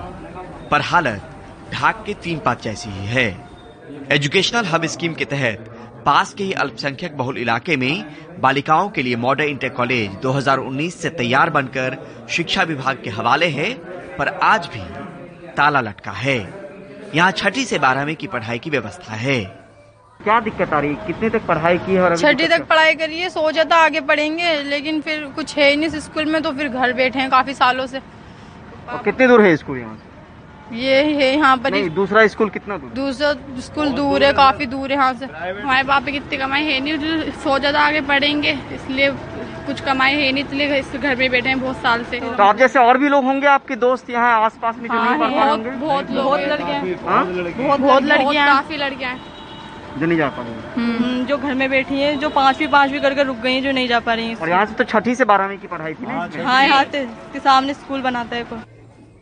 पर 0.70 0.80
हालत 0.82 1.28
ढाक 1.72 2.02
के 2.06 2.14
तीन 2.14 2.38
पात 2.38 2.62
जैसी 2.62 2.90
ही 2.90 3.06
है। 3.06 3.26
एजुकेशनल 4.12 4.64
हब 4.66 4.86
स्कीम 4.86 5.14
के 5.14 5.24
तहत 5.26 5.71
पास 6.02 6.32
के 6.34 6.44
ही 6.44 6.52
अल्पसंख्यक 6.52 7.16
बहुल 7.16 7.38
इलाके 7.38 7.76
में 7.76 8.04
बालिकाओं 8.40 8.88
के 8.90 9.02
लिए 9.02 9.16
मॉडल 9.16 9.44
इंटर 9.44 9.68
कॉलेज 9.70 10.10
2019 10.22 10.94
से 10.96 11.10
तैयार 11.12 11.50
बनकर 11.50 11.96
शिक्षा 12.30 12.62
विभाग 12.62 13.00
के 13.04 13.10
हवाले 13.10 13.46
है 13.48 13.72
पर 14.18 14.28
आज 14.42 14.66
भी 14.66 14.84
ताला 15.54 15.80
लटका 15.80 16.12
है। 16.12 16.38
यहाँ 17.14 17.30
छठी 17.32 17.64
से 17.64 17.78
बारहवीं 17.78 18.14
की 18.16 18.26
पढ़ाई 18.26 18.58
की 18.58 18.70
व्यवस्था 18.70 19.14
है। 19.16 19.40
क्या 20.20 20.38
दिक्कत 20.40 20.72
आ 20.72 20.78
रही 20.80 20.90
है? 20.90 21.06
कितने 21.06 21.28
तक 21.30 21.46
पढ़ाई 21.46 21.78
की 21.78 21.94
है 21.94 22.16
छठी 22.16 22.48
तक 22.48 22.66
पढ़ाई 22.68 22.94
करिए 22.94 23.28
सोचा 23.30 23.64
था 23.64 23.76
आगे 23.84 24.00
पढ़ेंगे 24.02 24.54
लेकिन 24.64 25.00
फिर 25.00 25.24
कुछ 25.36 25.56
है 25.56 25.70
ही 25.70 25.76
नहीं 25.76 26.00
स्कूल 26.00 26.24
में 26.26 26.40
तो 26.42 26.52
फिर 26.52 26.68
घर 26.68 26.92
बैठे 26.92 27.18
हैं 27.18 27.30
काफ़ी 27.30 27.54
सालों 27.54 27.86
से। 27.86 27.98
और 27.98 29.02
कितने 29.04 29.28
दूर 29.28 29.42
है 29.42 29.56
स्कूल 29.56 29.78
यहाँ 29.78 29.96
से? 29.96 30.11
ये 30.74 31.02
है 31.04 31.32
यहाँ 31.32 31.56
पर 31.56 31.70
नहीं 31.70 31.88
दूसरा 31.94 32.26
स्कूल 32.26 32.48
कितना 32.50 32.76
दूर 32.78 32.90
दूसरा 32.94 33.32
स्कूल 33.62 33.88
दूर 33.88 33.96
दूर 33.96 34.22
है 34.24 34.32
काफ़ी 34.34 34.66
दूर 34.66 34.92
है 34.92 34.96
यहाँ 34.96 35.14
से। 35.14 35.26
हमारे 35.26 35.82
पापा 35.82 36.10
की 36.10 36.16
इतनी 36.16 36.38
कमाई 36.38 36.64
है 36.64 36.78
नहीं 36.80 37.30
सोचा 37.32 37.58
ज़्यादा 37.58 37.80
आगे 37.80 38.00
पढ़ेंगे 38.02 38.52
इसलिए 38.74 39.10
कुछ 39.66 39.80
कमाई 39.82 40.14
है 40.14 40.30
नहीं 40.32 40.44
इसलिए 40.44 40.78
इस 40.78 40.94
घर 40.94 41.16
में 41.16 41.30
बैठे 41.30 41.48
हैं 41.48 41.60
बहुत 41.60 41.76
साल 41.78 42.04
से। 42.04 42.20
तो 42.20 42.42
आप 42.42 42.56
जैसे 42.58 42.78
और 42.78 42.98
भी 42.98 43.08
लोग 43.08 43.24
होंगे 43.24 43.46
आपके 43.48 43.76
दोस्त 43.78 44.10
यहाँ 44.10 44.32
आस 44.44 44.58
पास 44.62 44.76
में 44.78 44.88
हाँ, 44.88 45.18
बहुत 45.18 45.50
होंगे? 45.50 45.70
बहुत 45.70 46.10
लोग 46.10 46.24
बहुत 46.24 46.40
लड़कियाँ 46.42 46.80
हाँ? 47.04 47.24
बहुत 47.26 47.80
बहुत 47.80 48.02
लड़कियाँ 48.04 48.46
काफ़ी 48.46 48.76
लड़कियाँ 48.76 49.12
हैं। 49.12 49.20
जो 49.98 50.06
नहीं 50.06 50.18
जा 50.18 50.28
पा 50.28 50.42
रही। 50.42 50.52
हम्म, 50.76 51.24
जो 51.26 51.36
घर 51.38 51.54
में 51.54 51.68
बैठी 51.70 52.00
है 52.00 52.16
जो 52.16 52.28
पांचवी 52.32 52.66
पांचवी 52.68 53.00
करके 53.00 53.22
रुक 53.22 53.36
गई 53.38 53.54
है 53.54 53.60
जो 53.62 53.72
नहीं 53.72 53.88
जा 53.88 54.00
पा 54.00 54.14
रही 54.14 54.28
हैं 54.28 54.36
और 54.36 54.48
यहाँ 54.48 54.66
से 54.66 54.74
तो 54.74 54.84
छठी 54.86 55.14
से 55.14 55.24
बारहवीं 55.26 55.58
की 55.58 55.66
पढ़ाई 55.68 55.94
थी 55.94 56.06
ना 56.06 56.28
हाँ 56.44 56.62
यहाँ 56.64 56.84
के 56.84 57.38
सामने 57.40 57.74
स्कूल 57.74 58.02
बनाता 58.02 58.36
है 58.36 58.44
कोई। 58.44 58.71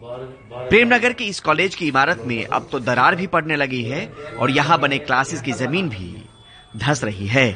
प्रेमनगर 0.02 1.12
की 1.12 1.24
इस 1.24 1.40
कॉलेज 1.40 1.74
की 1.74 1.86
इमारत 1.88 2.22
में 2.26 2.44
अब 2.46 2.68
तो 2.72 2.78
दरार 2.80 3.14
भी 3.16 3.26
पड़ने 3.26 3.56
लगी 3.56 3.82
है 3.82 4.06
और 4.40 4.50
यहाँ 4.50 4.78
बने 4.80 4.98
क्लासेस 4.98 5.42
की 5.42 5.52
ज़मीन 5.52 5.88
भी 5.88 6.22
धस 6.76 7.02
रही 7.04 7.26
है। 7.26 7.50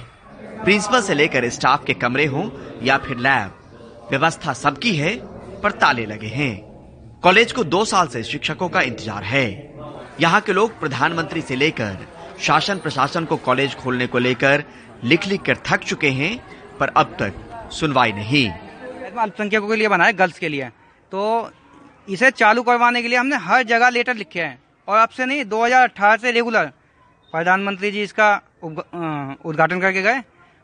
प्रिंसिपल 0.64 1.00
से 1.02 1.14
लेकर 1.14 1.48
स्टाफ 1.50 1.84
के 1.84 1.94
कमरे 1.94 2.26
हों 2.26 2.48
या 2.82 2.98
फिर 2.98 3.18
लैब 3.18 4.08
व्यवस्था 4.10 4.52
सबकी 4.52 4.94
है, 4.96 5.16
पर 5.62 5.72
ताले 5.72 6.06
लगे 6.06 6.26
हैं। 6.26 7.20
कॉलेज 7.22 7.52
को 7.52 7.64
दो 7.64 7.84
साल 7.84 8.08
से 8.08 8.22
शिक्षकों 8.22 8.68
का 8.68 8.80
इंतज़ार 8.82 9.24
है। 9.24 9.46
यहाँ 10.20 10.40
के 10.40 10.52
लोग 10.52 10.78
प्रधानमंत्री 10.80 11.40
से 11.40 11.56
लेकर 11.56 12.06
शासन 12.40 12.78
प्रशासन 12.78 13.24
को 13.24 13.36
कॉलेज 13.40 13.74
खोलने 13.74 14.06
को 14.06 14.18
लेकर 14.18 14.64
लिख 15.04 15.26
लिख 15.26 15.42
कर 15.42 15.56
थक 15.66 15.84
चुके 15.84 16.10
हैं, 16.10 16.38
पर 16.78 16.88
अब 16.88 17.16
तक 17.20 17.68
सुनवाई 17.72 18.12
नहीं। 18.12 18.48
अल्पसंख्यकों 18.48 19.68
के 19.68 19.76
लिए 19.76 19.88
बना 19.88 20.04
है, 20.04 20.12
गर्ल्स 20.12 20.38
के 20.38 20.48
लिए। 20.48 20.68
तो 21.12 21.50
इसे 22.08 22.30
चालू 22.32 22.62
करवाने 22.62 23.02
के 23.02 23.08
लिए 23.08 23.18
हमने 23.18 23.36
हर 23.38 23.62
जगह 23.64 23.88
लेटर 23.90 24.14
लिखे 24.14 24.40
हैं। 24.40 24.58
और 24.88 24.98
अब 24.98 25.08
से 25.08 25.26
नहीं 25.26 25.44
2018 25.44 26.16
से 26.16 26.30
रेगुलर। 26.32 26.66
प्रधानमंत्री 27.32 27.90
जी 27.90 28.02
इसका 28.02 28.34
उद्घाटन 28.64 29.80
करके 29.80 30.02
गए। 30.02 30.22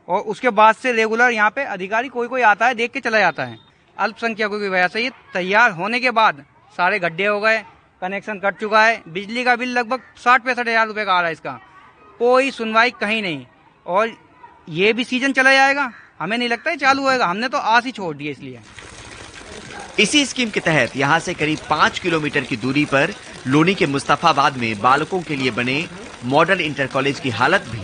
और 0.08 0.20
उसके 0.22 0.50
बाद 0.50 0.74
से 0.74 0.92
रेगुलर 0.92 1.30
यहाँ 1.30 1.50
पे 1.50 1.64
अधिकारी 1.66 2.08
कोई 2.08 2.28
कोई 2.28 2.42
आता 2.42 2.66
है, 2.66 2.74
देख 2.74 2.92
के 2.92 3.00
चला 3.00 3.18
जाता 3.18 3.44
है। 3.44 3.58
अल्पसंख्यकों 3.96 4.60
की 4.60 4.68
वजह 4.68 4.88
से 4.88 5.02
ये 5.02 5.10
तैयार 5.34 5.70
होने 5.72 6.00
के 6.00 6.10
बाद 6.12 6.44
सारे 6.74 6.98
गड्ढे 6.98 7.26
हो 7.26 7.40
गए, 7.40 7.58
कनेक्शन 8.02 8.38
कट 8.40 8.58
चुका 8.60 8.84
है। 8.84 9.02
बिजली 9.08 9.44
का 9.44 9.56
बिल 9.56 9.72
लगभग 9.72 10.00
साठ 10.18 10.44
पैंसठ 10.44 10.68
हज़ार 10.68 10.86
रुपये 10.86 11.04
का 11.04 11.12
आ 11.12 11.20
रहा 11.20 11.26
है 11.26 11.32
इसका। 11.32 11.58
कोई 12.20 12.50
सुनवाई 12.50 12.90
कहीं 12.92 13.22
नहीं। 13.22 13.44
और 13.86 14.16
ये 14.68 14.92
भी 14.92 15.04
सीज़न 15.04 15.32
चला 15.32 15.52
जाएगा। 15.52 15.90
हमें 16.20 16.36
नहीं 16.38 16.48
लगता 16.48 16.70
है 16.70 16.76
चालू 16.76 17.02
होएगा। 17.02 17.26
हमने 17.26 17.48
तो 17.48 17.58
आस 17.58 17.84
ही 17.84 17.92
छोड़ 17.92 18.14
दी 18.16 18.28
इसलिए। 18.30 18.60
इसी 20.00 20.24
स्कीम 20.26 20.50
के 20.50 20.60
तहत 20.60 20.96
यहाँ 20.96 21.18
से 21.20 21.32
करीब 21.34 21.58
पाँच 21.70 21.98
किलोमीटर 21.98 22.44
की 22.44 22.56
दूरी 22.56 22.84
पर 22.84 23.12
लोनी 23.46 23.74
के 23.74 23.86
मुस्तफाबाद 23.86 24.56
में 24.56 24.80
बालकों 24.80 25.20
के 25.22 25.36
लिए 25.36 25.50
बने 25.50 25.84
मॉडल 26.24 26.60
इंटर 26.60 26.86
कॉलेज 26.86 27.18
की 27.20 27.30
हालत 27.30 27.64
भी 27.70 27.80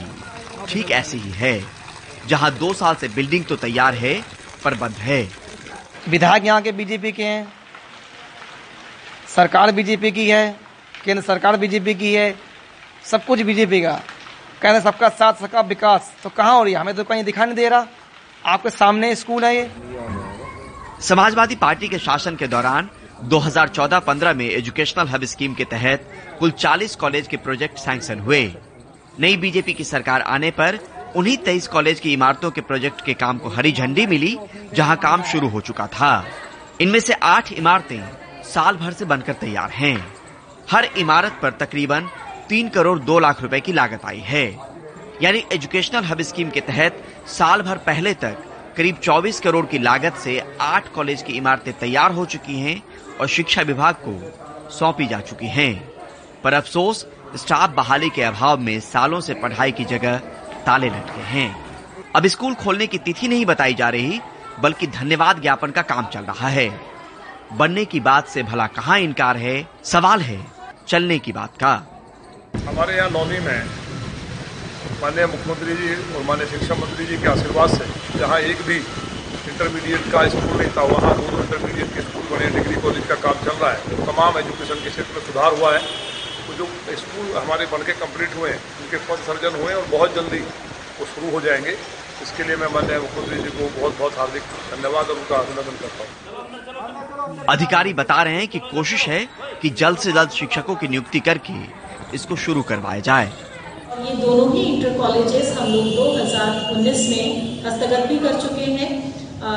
ठीक 0.68 0.90
ऐसी 0.90 1.18
ही 1.18 1.30
है, 1.30 1.62
जहाँ 2.26 2.50
दो 2.54 2.72
साल 2.74 2.94
से 2.94 3.08
बिल्डिंग 3.08 3.44
तो 3.44 3.56
तैयार 3.56 3.94
है, 3.94 4.14
पर 4.64 4.74
बंद 4.74 4.94
है। 4.98 5.28
विधायक 6.08 6.44
यहाँ 6.44 6.62
के 6.62 6.72
बीजेपी 6.72 7.12
के 7.12 7.24
हैं। 7.24 7.52
सरकार 9.28 9.72
बीजेपी 9.72 10.10
की 10.12 10.28
है, 10.28 10.56
केंद्र 11.04 11.22
सरकार 11.24 11.56
बीजेपी 11.56 11.94
की 11.94 12.12
है, 12.14 12.34
सब 13.04 13.24
कुछ 13.26 13.40
बीजेपी 13.42 13.80
का। 13.82 13.92
कहते 13.92 14.68
हैं 14.68 14.80
सबका 14.82 15.08
साथ, 15.10 15.34
सबका 15.34 15.60
विकास 15.62 16.12
तो 16.22 16.30
कहाँ 16.30 16.56
हो 16.56 16.62
रही 16.64 16.72
है? 16.72 16.80
हमें 16.80 16.94
तो 16.94 17.04
कहीं 17.04 17.24
दिखाई 17.24 17.46
नहीं 17.46 17.56
दे 17.56 17.68
रहा। 17.68 17.86
आपके 18.44 18.70
सामने 18.72 19.14
स्कूल 19.16 19.44
है 19.44 19.56
ये। 19.56 19.70
समाजवादी 21.00 21.54
पार्टी 21.54 21.88
के 21.88 21.98
शासन 21.98 22.36
के 22.36 22.46
दौरान 22.46 22.88
2014-15 23.24 24.34
में 24.34 24.44
एजुकेशनल 24.44 25.08
हब 25.08 25.24
स्कीम 25.24 25.54
के 25.54 25.64
तहत 25.64 26.08
कुल 26.38 26.50
40 26.50 26.94
कॉलेज 26.96 27.26
के 27.28 27.36
प्रोजेक्ट 27.36 27.78
सैंक्शन 27.78 28.20
हुए। 28.20 28.40
नई 29.20 29.36
बीजेपी 29.36 29.72
की 29.72 29.84
सरकार 29.84 30.20
आने 30.20 30.50
पर 30.50 30.78
उन्हीं 31.16 31.36
23 31.36 31.66
कॉलेज 31.66 32.00
की 32.00 32.12
इमारतों 32.12 32.50
के 32.50 32.60
प्रोजेक्ट 32.60 33.04
के 33.04 33.14
काम 33.14 33.38
को 33.38 33.48
हरी 33.48 33.72
झंडी 33.72 34.06
मिली, 34.06 34.36
जहाँ 34.74 34.96
काम 34.96 35.22
शुरू 35.22 35.48
हो 35.48 35.60
चुका 35.60 35.86
था। 35.86 36.24
इनमें 36.80 37.00
से 37.00 37.12
आठ 37.12 37.52
इमारतें 37.52 38.00
साल 38.44 38.76
भर 38.76 38.92
से 38.92 39.04
बनकर 39.04 39.32
तैयार 39.32 39.70
हैं। 39.70 39.96
हर 40.70 40.84
इमारत 40.84 41.38
पर 41.42 41.50
तकरीबन 41.50 42.08
तीन 42.48 42.68
करोड़ 42.68 42.98
दो 42.98 43.18
लाख 43.18 43.42
रुपए 43.42 43.60
की 43.60 43.72
लागत 43.72 44.04
आई 44.04 44.20
है। 44.20 44.46
यानी 45.22 45.44
एजुकेशनल 45.52 46.04
हब 46.04 46.22
स्कीम 46.22 46.50
के 46.50 46.60
तहत 46.60 47.02
साल 47.28 47.62
भर 47.62 47.78
पहले 47.78 48.14
तक 48.14 48.44
करीब 48.76 48.96
24 48.96 49.40
करोड़ 49.40 49.66
की 49.66 49.78
लागत 49.78 50.14
से 50.14 50.42
आठ 50.60 50.88
कॉलेज 50.92 51.22
की 51.22 51.32
इमारतें 51.32 51.72
तैयार 51.78 52.12
हो 52.12 52.24
चुकी 52.24 52.58
हैं 52.60 52.82
और 53.20 53.28
शिक्षा 53.28 53.62
विभाग 53.62 53.94
को 53.94 54.70
सौंपी 54.70 55.06
जा 55.06 55.20
चुकी 55.20 55.46
हैं। 55.46 55.74
पर 56.44 56.52
अफसोस, 56.52 57.06
स्टाफ 57.36 57.70
बहाली 57.70 58.10
के 58.10 58.22
अभाव 58.22 58.58
में 58.58 58.78
सालों 58.80 59.20
से 59.20 59.34
पढ़ाई 59.34 59.72
की 59.72 59.84
जगह 59.84 60.18
ताले 60.66 60.88
लटके 60.88 61.20
हैं। 61.20 61.48
अब 62.16 62.26
स्कूल 62.26 62.54
खोलने 62.54 62.86
की 62.86 62.98
तिथि 62.98 63.28
नहीं 63.28 63.46
बताई 63.46 63.74
जा 63.74 63.88
रही, 63.88 64.20
बल्कि 64.60 64.86
धन्यवाद 64.86 65.40
ज्ञापन 65.42 65.70
का 65.70 65.82
काम 65.82 66.06
चल 66.06 66.20
रहा 66.20 66.48
है। 66.48 66.68
बनने 67.52 67.84
की 67.84 68.00
बात 68.00 68.28
से 68.28 68.42
भला 68.42 68.66
कहाँ 68.66 68.98
इनकार 68.98 69.36
है, 69.36 69.68
सवाल 69.84 70.20
है 70.20 70.40
चलने 70.88 71.18
की 71.18 71.32
बात 71.32 71.56
का। 71.56 71.72
हमारे 72.68 72.96
यहाँ 72.96 73.10
लौनी 73.10 73.38
में 73.38 73.64
माननीय 75.02 75.26
मुख्यमंत्री 75.26 75.74
जी 75.74 75.94
और 76.14 76.22
माननीय 76.22 76.46
शिक्षा 76.46 76.74
मंत्री 76.74 77.06
जी 77.06 77.16
के 77.16 77.28
आशीर्वाद 77.28 77.70
से 77.70 78.18
जहाँ 78.18 78.38
एक 78.40 78.62
भी 78.62 78.78
इंटरमीडिएट 79.56 80.08
का 80.12 80.22
स्कूल 80.28 80.56
नहीं 80.56 80.70
था 80.72 80.82
वहाँ 80.88 81.10
दो 81.18 81.26
दो 81.28 81.36
इंटरमीडिएट 81.42 81.92
के 81.92 82.02
स्कूल 82.06 82.24
बने 82.30 82.48
डिग्री 82.56 82.80
कॉलेज 82.80 83.04
का 83.08 83.14
काम 83.20 83.36
चल 83.44 83.54
रहा 83.60 83.70
है। 83.72 83.78
तमाम 84.08 84.38
एजुकेशन 84.38 84.82
के 84.84 84.90
क्षेत्र 84.90 85.14
में 85.14 85.22
सुधार 85.28 85.54
हुआ 85.58 85.70
है। 85.74 85.80
तो 86.48 86.56
जो 86.58 86.66
स्कूल 87.02 87.30
हमारे 87.36 87.66
बन 87.70 87.86
के 87.86 87.92
कंप्लीट 88.00 88.36
हुए 88.38 88.50
हैं 88.50 88.58
उनके 88.82 89.00
फ़र्स्ट 89.06 89.24
सर्जन 89.28 89.56
हुए 89.60 89.70
हैं 89.72 89.78
और 89.78 89.88
बहुत 89.94 90.14
जल्दी 90.14 90.42
वो 90.98 91.06
शुरू 91.14 91.30
हो 91.30 91.40
जाएँगे। 91.46 91.76
इसके 92.26 92.44
लिए 92.44 92.56
मैं 92.56 92.68
माननीय 92.74 92.98
मुख्यमंत्री 92.98 93.38
जी 93.38 93.54
को 93.56 93.70
बहुत 93.80 93.98
बहुत 93.98 94.18
हार्दिक 94.18 94.52
धन्यवाद 94.74 95.10
और 95.10 95.16
उनका 95.16 95.36
अभिनंदन 95.38 95.80
करता 95.80 96.02
हूँ। 96.04 97.44
अधिकारी 97.48 97.92
बता 97.94 98.22
रहे 98.22 98.36
हैं 98.36 98.48
कि 98.48 98.58
कोशिश 98.68 99.08
है 99.08 99.24
कि 99.62 99.70
जल्द 99.82 99.98
से 99.98 100.12
जल्द 100.12 100.38
शिक्षकों 100.38 100.76
की 100.76 100.88
नियुक्ति 100.88 101.20
करके 101.30 101.58
इसको 102.14 102.36
शुरू 102.44 102.62
करवाया 102.70 103.00
जाए। 103.10 103.32
ये 104.04 104.14
दोनों 104.22 104.46
ही 104.54 104.62
इंटर 104.70 104.96
कॉलेजेस 104.98 105.56
हम 105.58 105.72
लोग 105.72 105.92
2019 105.96 107.08
में 107.10 107.62
हस्तगत 107.66 108.08
भी 108.08 108.18
कर 108.18 108.40
चुके 108.40 108.70
हैं। 108.72 108.90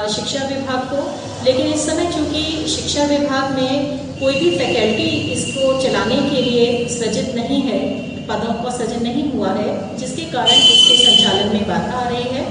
शिक्षा 0.09 0.45
विभाग 0.47 0.79
को। 0.87 1.01
लेकिन 1.45 1.67
इस 1.67 1.85
समय 1.85 2.11
चूँकि 2.13 2.41
शिक्षा 2.69 3.03
विभाग 3.07 3.51
में 3.51 3.97
कोई 4.19 4.33
भी 4.35 4.49
फैकल्टी 4.57 5.09
इसको 5.33 5.81
चलाने 5.81 6.15
के 6.29 6.41
लिए 6.41 6.87
सृजित 6.89 7.35
नहीं 7.35 7.61
है, 7.61 7.79
पदों 8.27 8.53
का 8.63 8.69
सृजन 8.77 9.03
नहीं 9.03 9.31
हुआ 9.31 9.51
है, 9.51 9.97
जिसके 9.97 10.25
कारण 10.31 10.57
इसके 10.71 10.97
संचालन 10.97 11.53
में 11.53 11.67
बाधा 11.67 11.97
आ 11.97 12.09
रही 12.09 12.23
है। 12.33 12.43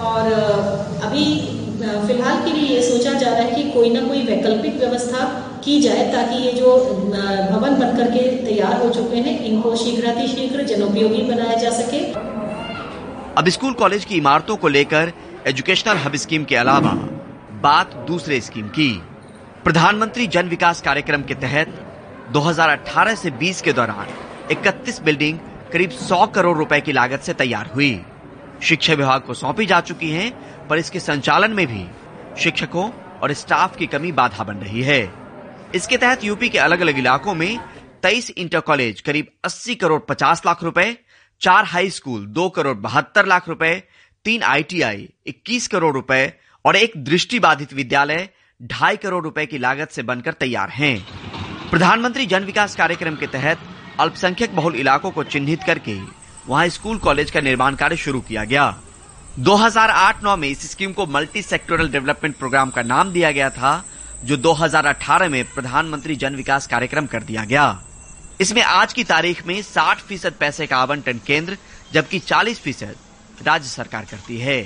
और 0.00 0.32
अभी 1.04 1.24
फ़िलहाल 1.80 2.44
के 2.44 2.52
लिए 2.52 2.68
ये 2.68 2.82
सोचा 2.82 3.12
जा 3.12 3.28
रहा 3.28 3.42
है 3.42 3.54
कि 3.54 3.62
कोई 3.70 3.90
ना 3.90 4.00
कोई 4.00 4.22
वैकल्पिक 4.24 4.76
व्यवस्था 4.76 5.24
की 5.64 5.80
जाए 5.80 6.04
ताकि 6.12 6.42
ये 6.42 6.52
जो 6.52 6.76
भवन 7.06 7.76
बनकर 7.76 8.10
के 8.10 8.20
तैयार 8.44 8.82
हो 8.82 8.88
चुके 8.90 9.16
हैं, 9.16 9.38
इनको 9.44 9.74
शीघ्रातिशीघ्र 9.76 10.64
जनोपयोगी 10.64 11.22
बनाया 11.24 11.54
जा 11.54 11.70
सके। 11.70 12.00
अब 13.34 13.48
स्कूल 13.48 13.72
कॉलेज 13.72 14.04
की 14.04 14.16
इमारतों 14.16 14.56
को 14.56 14.68
लेकर 14.68 15.12
एजुकेशनल 15.46 15.96
हब 15.96 16.16
स्कीम 16.16 16.44
के 16.44 16.56
अलावा 16.56 16.90
बात 17.62 17.94
दूसरे 18.06 18.40
स्कीम 18.40 18.66
की। 18.68 18.90
प्रधानमंत्री 19.64 20.26
जन 20.26 20.48
विकास 20.48 20.80
कार्यक्रम 20.80 21.22
के 21.22 21.34
तहत 21.34 21.68
2018 22.32 23.14
से 23.14 23.30
20 23.30 23.60
के 23.62 23.72
दौरान 23.72 24.08
31 24.50 25.00
बिल्डिंग 25.02 25.38
करीब 25.72 25.90
100 25.90 26.26
करोड़ 26.26 26.56
रुपए 26.58 26.80
की 26.80 26.92
लागत 26.92 27.20
से 27.20 27.34
तैयार 27.34 27.70
हुई। 27.74 28.00
शिक्षा 28.62 28.94
विभाग 28.94 29.20
को 29.20 29.34
सौंपी 29.34 29.66
जा 29.66 29.80
चुकी 29.80 30.10
हैं, 30.10 30.68
पर 30.68 30.78
इसके 30.78 31.00
संचालन 31.00 31.50
में 31.50 31.66
भी 31.66 31.86
शिक्षकों 32.42 32.90
और 33.22 33.32
स्टाफ 33.32 33.76
की 33.76 33.86
कमी 33.86 34.12
बाधा 34.12 34.44
बन 34.44 34.56
रही 34.56 34.82
है। 34.82 35.02
इसके 35.74 35.96
तहत 35.96 36.24
यूपी 36.24 36.48
के 36.48 36.58
अलग 36.58 36.80
अलग 36.80 36.98
इलाकों 36.98 37.34
में 37.34 37.58
23 38.02 38.30
इंटर 38.30 38.60
कॉलेज 38.60 39.00
करीब 39.00 39.30
80 39.44 39.74
करोड़ 39.74 40.00
50 40.00 40.46
लाख 40.46 40.62
रुपए, 40.62 40.96
चार 41.40 41.64
हाई 41.64 41.90
स्कूल 41.90 42.26
दो 42.26 42.48
करोड़ 42.48 42.76
बहत्तर 42.78 43.26
लाख 43.26 43.48
रुपए 43.48 43.82
तीन 44.24 44.42
आईटीआई 44.42 45.08
21 45.28 45.66
करोड़ 45.66 45.92
रुपए 45.94 46.32
और 46.64 46.76
एक 46.76 46.92
दृष्टि 46.96 47.38
बाधित 47.38 47.72
विद्यालय 47.72 48.28
ढाई 48.62 48.96
करोड़ 48.96 49.22
रुपए 49.24 49.46
की 49.46 49.58
लागत 49.58 49.90
से 49.90 50.02
बनकर 50.02 50.32
तैयार 50.32 50.70
हैं। 50.70 51.06
प्रधानमंत्री 51.70 52.26
जन 52.26 52.44
विकास 52.44 52.76
कार्यक्रम 52.76 53.16
के 53.16 53.26
तहत 53.26 53.58
अल्पसंख्यक 54.00 54.56
बहुल 54.56 54.76
इलाकों 54.76 55.10
को 55.10 55.24
चिन्हित 55.24 55.62
करके 55.62 55.98
वहाँ 56.48 56.68
स्कूल 56.68 56.98
कॉलेज 56.98 57.30
का 57.30 57.40
निर्माण 57.40 57.74
कार्य 57.74 57.96
शुरू 57.96 58.20
किया 58.20 58.44
गया। 58.44 58.76
2008-9 59.38 60.36
में 60.36 60.48
इस 60.48 60.70
स्कीम 60.70 60.92
को 60.92 61.06
मल्टी 61.06 61.42
सेक्टोरल 61.42 61.88
डेवलपमेंट 61.88 62.36
प्रोग्राम 62.36 62.70
का 62.70 62.82
नाम 62.82 63.12
दिया 63.12 63.30
गया 63.30 63.50
था, 63.50 63.84
जो 64.24 64.36
2018 64.36 65.28
में 65.28 65.44
प्रधानमंत्री 65.44 66.16
जन 66.16 66.34
विकास 66.34 66.66
कार्यक्रम 66.66 67.06
कर 67.06 67.22
दिया 67.22 67.44
गया। 67.44 67.82
इसमें 68.40 68.62
आज 68.62 68.92
की 68.92 69.04
तारीख 69.04 69.46
में 69.46 69.60
60 69.62 70.00
फ़ीसद 70.00 70.34
पैसे 70.40 70.66
का 70.66 70.76
आवंटन 70.76 71.20
केंद्र, 71.26 71.56
जबकि 71.92 72.18
40 72.18 72.60
फ़ीसद 72.60 72.96
राज्य 73.42 73.68
सरकार 73.68 74.04
करती 74.04 74.38
है। 74.38 74.58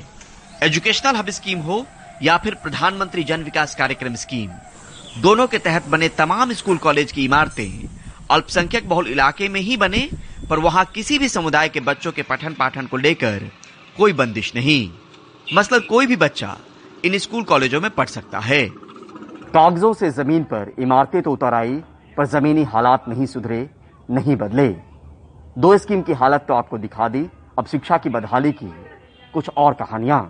एजुकेशनल 0.63 1.17
हब 1.17 1.31
स्कीम 1.31 1.59
हो 1.61 1.85
या 2.23 2.37
फिर 2.39 2.55
प्रधानमंत्री 2.55 3.25
जन 3.25 3.43
विकास 3.43 3.75
कार्यक्रम 3.75 4.15
स्कीम 4.15 4.51
दोनों 5.23 5.47
के 5.47 5.59
तहत 5.59 5.87
बने 5.89 6.09
तमाम 6.09 6.53
स्कूल 6.53 6.79
कॉलेज 6.79 7.13
की 7.13 7.25
इमारतें 7.25 7.89
अल्पसंख्यक 8.31 8.89
बहुल 8.89 9.09
इलाके 9.09 9.49
में 9.49 9.61
ही 9.61 9.77
बने, 9.77 10.09
पर 10.51 10.59
वहाँ 10.59 10.85
किसी 10.85 11.19
भी 11.19 11.29
समुदाय 11.29 11.69
के 11.69 11.81
बच्चों 11.81 12.13
के 12.13 12.23
पठन 12.23 12.55
पाठन 12.55 12.87
को 12.87 12.97
लेकर 12.97 13.51
कोई 13.97 14.13
बंदिश 14.13 14.55
नहीं। 14.55 14.91
मतलब 15.49 15.83
कोई 15.83 16.07
भी 16.07 16.17
बच्चा 16.17 16.57
इन 17.05 17.19
स्कूल 17.19 17.43
कॉलेजों 17.43 17.81
में 17.81 17.91
पढ़ 17.91 18.09
सकता 18.09 18.39
है। 18.39 18.67
कागजों 19.55 19.93
से 19.95 20.11
ज़मीन 20.11 20.45
पर 20.45 20.73
इमारतें 20.79 21.21
तो 21.23 21.33
उतर 21.33 21.55
आई, 21.55 21.75
पर 22.17 22.27
जमीनी 22.27 22.63
हालात 22.65 23.09
नहीं 23.09 23.27
सुधरे, 23.27 23.69
नहीं 24.09 24.37
बदले। 24.37 24.69
दो 25.59 25.77
स्कीम 25.79 26.03
की 26.03 26.13
हालत 26.13 26.45
तो 26.49 26.55
आपको 26.55 26.79
दिखा 26.79 27.09
दी। 27.09 27.27
अब 27.59 27.67
शिक्षा 27.67 27.97
की 27.99 28.09
बदहाली 28.09 28.53
की 28.53 28.73
कुछ 29.35 29.49
और 29.49 29.75
कहानियाँ। 29.75 30.21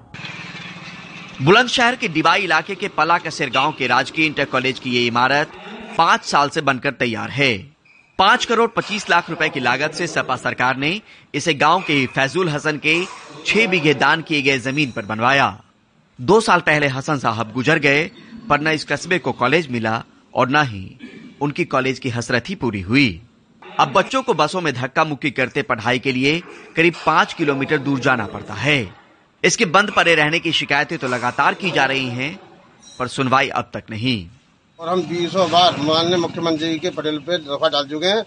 बुलंदशहर 1.43 1.97
के 1.97 2.09
डिबाई 2.09 2.43
इलाके 2.43 2.75
के 2.75 2.89
पला 2.89 3.19
कसेर 3.19 3.51
गाँव 3.51 3.73
के 3.73 3.87
राजकीय 3.87 4.27
इंटर 4.27 4.45
कॉलेज 4.45 4.79
की 4.79 4.91
ये 4.91 5.07
इमारत 5.07 5.53
पाँच 5.99 6.25
साल 6.25 6.49
से 6.49 6.61
बनकर 6.61 6.93
तैयार 6.93 7.31
है। 7.31 7.53
पाँच 8.19 8.45
करोड़ 8.45 8.71
पच्चीस 8.71 9.09
लाख 9.11 9.31
रुपए 9.31 9.49
की 9.49 9.61
लागत 9.61 9.95
से 9.95 10.07
सपा 10.07 10.37
सरकार 10.37 10.77
ने 10.77 11.01
इसे 11.35 11.55
गाँव 11.55 11.81
के 11.81 12.05
फैजुल 12.07 12.49
हसन 12.49 12.79
के 12.79 13.05
छह 13.47 13.67
बीघे 13.67 13.95
दान 13.95 14.23
किए 14.23 14.43
गए 14.43 14.59
ज़मीन 14.59 14.91
पर 14.91 15.05
बनवाया। 15.05 15.49
दो 16.19 16.41
साल 16.41 16.61
पहले 16.61 16.87
हसन 16.87 17.19
साहब 17.19 17.53
गुजर 17.53 17.79
गए, 17.79 18.11
पर 18.49 18.61
न 18.61 18.69
इस 18.69 18.85
कस्बे 18.85 19.19
को 19.19 19.33
कॉलेज 19.33 19.71
मिला 19.71 20.03
और 20.35 20.49
न 20.49 20.63
ही 20.67 20.99
उनकी 21.41 21.65
कॉलेज 21.65 21.99
की 21.99 22.09
हसरत 22.09 22.49
ही 22.49 22.55
पूरी 22.55 22.81
हुई। 22.81 23.21
अब 23.81 23.93
बच्चों 23.93 24.23
को 24.23 24.35
बसों 24.35 24.61
में 24.61 24.73
धक्का 24.75 25.05
मुक्की 25.05 25.31
करते 25.31 25.63
पढ़ाई 25.63 25.99
के 25.99 26.13
लिए 26.13 26.39
करीब 26.77 26.95
पाँच 27.07 27.33
किलोमीटर 27.33 27.79
दूर 27.79 28.01
जाना 28.01 28.27
पड़ता 28.27 28.55
है। 28.55 28.95
इसके 29.45 29.65
बंद 29.67 29.91
पड़े 29.91 30.15
रहने 30.15 30.39
की 30.41 30.53
शिकायतें 30.53 30.97
तो 30.99 31.09
लगातार 31.09 31.55
की 31.55 31.71
जा 31.71 31.85
रही 31.85 32.09
हैं, 32.09 32.39
पर 32.99 33.09
सुनवाई 33.09 33.49
अब 33.51 33.71
तक 33.75 33.91
नहीं। 33.91 34.27
और 34.79 34.89
हम 34.89 35.03
बीसों 35.03 35.51
बार 35.51 35.77
माननीय 35.79 36.17
मुख्यमंत्री 36.19 36.79
के 36.79 36.91
पटेल 36.91 37.19
पे 37.19 37.39
दफ़ा 37.41 37.69
डाल 37.69 37.89
चुके 37.89 38.07
हैं 38.07 38.25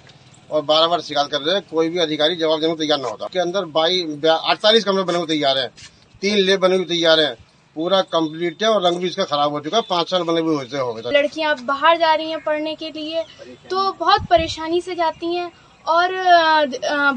और 0.49 0.61
बारह 0.63 0.87
बार 0.87 1.01
शिकायत 1.01 1.31
कर 1.31 1.41
रहे 1.41 1.55
हैं। 1.55 1.63
कोई 1.71 1.89
भी 1.89 1.99
अधिकारी 1.99 2.35
जवाब 2.35 2.59
देने 2.61 2.73
को 2.73 2.79
तैयार 2.79 2.99
न 2.99 3.05
होता। 3.05 3.27
के 3.27 3.39
अंदर 3.39 4.29
अड़तालीस 4.29 4.83
कमरे 4.83 5.03
बने 5.03 5.17
हुए 5.17 5.27
तैयार 5.27 5.57
है। 5.57 5.67
तीन 6.21 6.37
लेब 6.37 6.59
बने 6.59 6.75
हुए 6.75 6.85
तैयार 6.87 7.19
है। 7.19 7.35
पूरा 7.77 8.01
कंप्लीट 8.13 8.63
है 8.63 8.69
और 8.69 8.81
रंग 8.83 8.97
भी 8.99 9.07
इसका 9.07 9.23
खराब 9.25 9.51
हो 9.51 9.59
चुका 9.59 9.77
है। 9.77 9.83
पाँच 9.89 10.09
साल 10.11 10.23
बने 10.23 10.41
भी 10.41 10.55
होते 10.55 10.77
हो 10.77 10.93
गए 10.93 11.11
लड़कियाँ 11.13 11.55
बाहर 11.65 11.97
जा 11.97 12.13
रही 12.13 12.29
हैं 12.31 12.43
पढ़ने 12.43 12.75
के 12.75 12.89
लिए 12.91 13.23
तो 13.69 13.91
बहुत 13.99 14.25
परेशानी 14.29 14.81
से 14.81 14.95
जाती 14.95 15.35
हैं 15.35 15.51
और 15.85 16.13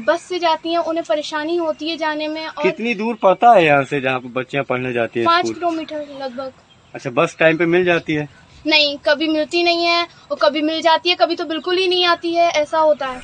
बस 0.07 0.21
से 0.23 0.39
जाती 0.39 0.73
हैं 0.73 0.79
उन्हें 0.79 1.05
परेशानी 1.05 1.55
होती 1.57 1.89
है 1.89 1.97
जाने 1.97 2.27
में 2.27 2.45
और 2.45 2.63
कितनी 2.63 2.93
दूर 2.95 3.15
पड़ता 3.23 3.53
है 3.53 3.65
यहाँ 3.65 3.83
से 3.83 4.01
जहाँ 4.01 4.21
बच्चियाँ 4.35 4.63
पढ़ने 4.65 4.93
जाती 4.93 5.19
है 5.19 5.25
पाँच 5.25 5.49
किलोमीटर 5.49 6.05
लगभग। 6.21 6.51
अच्छा 6.95 7.09
बस 7.11 7.35
टाइम 7.39 7.57
पे 7.57 7.65
मिल 7.67 7.85
जाती 7.85 8.13
है? 8.13 8.27
नहीं 8.65 8.97
कभी 9.05 9.27
मिलती 9.29 9.63
नहीं 9.63 9.85
है 9.85 10.07
और 10.31 10.37
कभी 10.41 10.61
मिल 10.61 10.81
जाती 10.81 11.09
है 11.09 11.15
कभी 11.15 11.35
तो 11.35 11.45
बिल्कुल 11.45 11.77
ही 11.77 11.87
नहीं 11.87 12.05
आती 12.07 12.33
है 12.33 12.49
ऐसा 12.51 12.79
होता 12.79 13.07
है। 13.07 13.21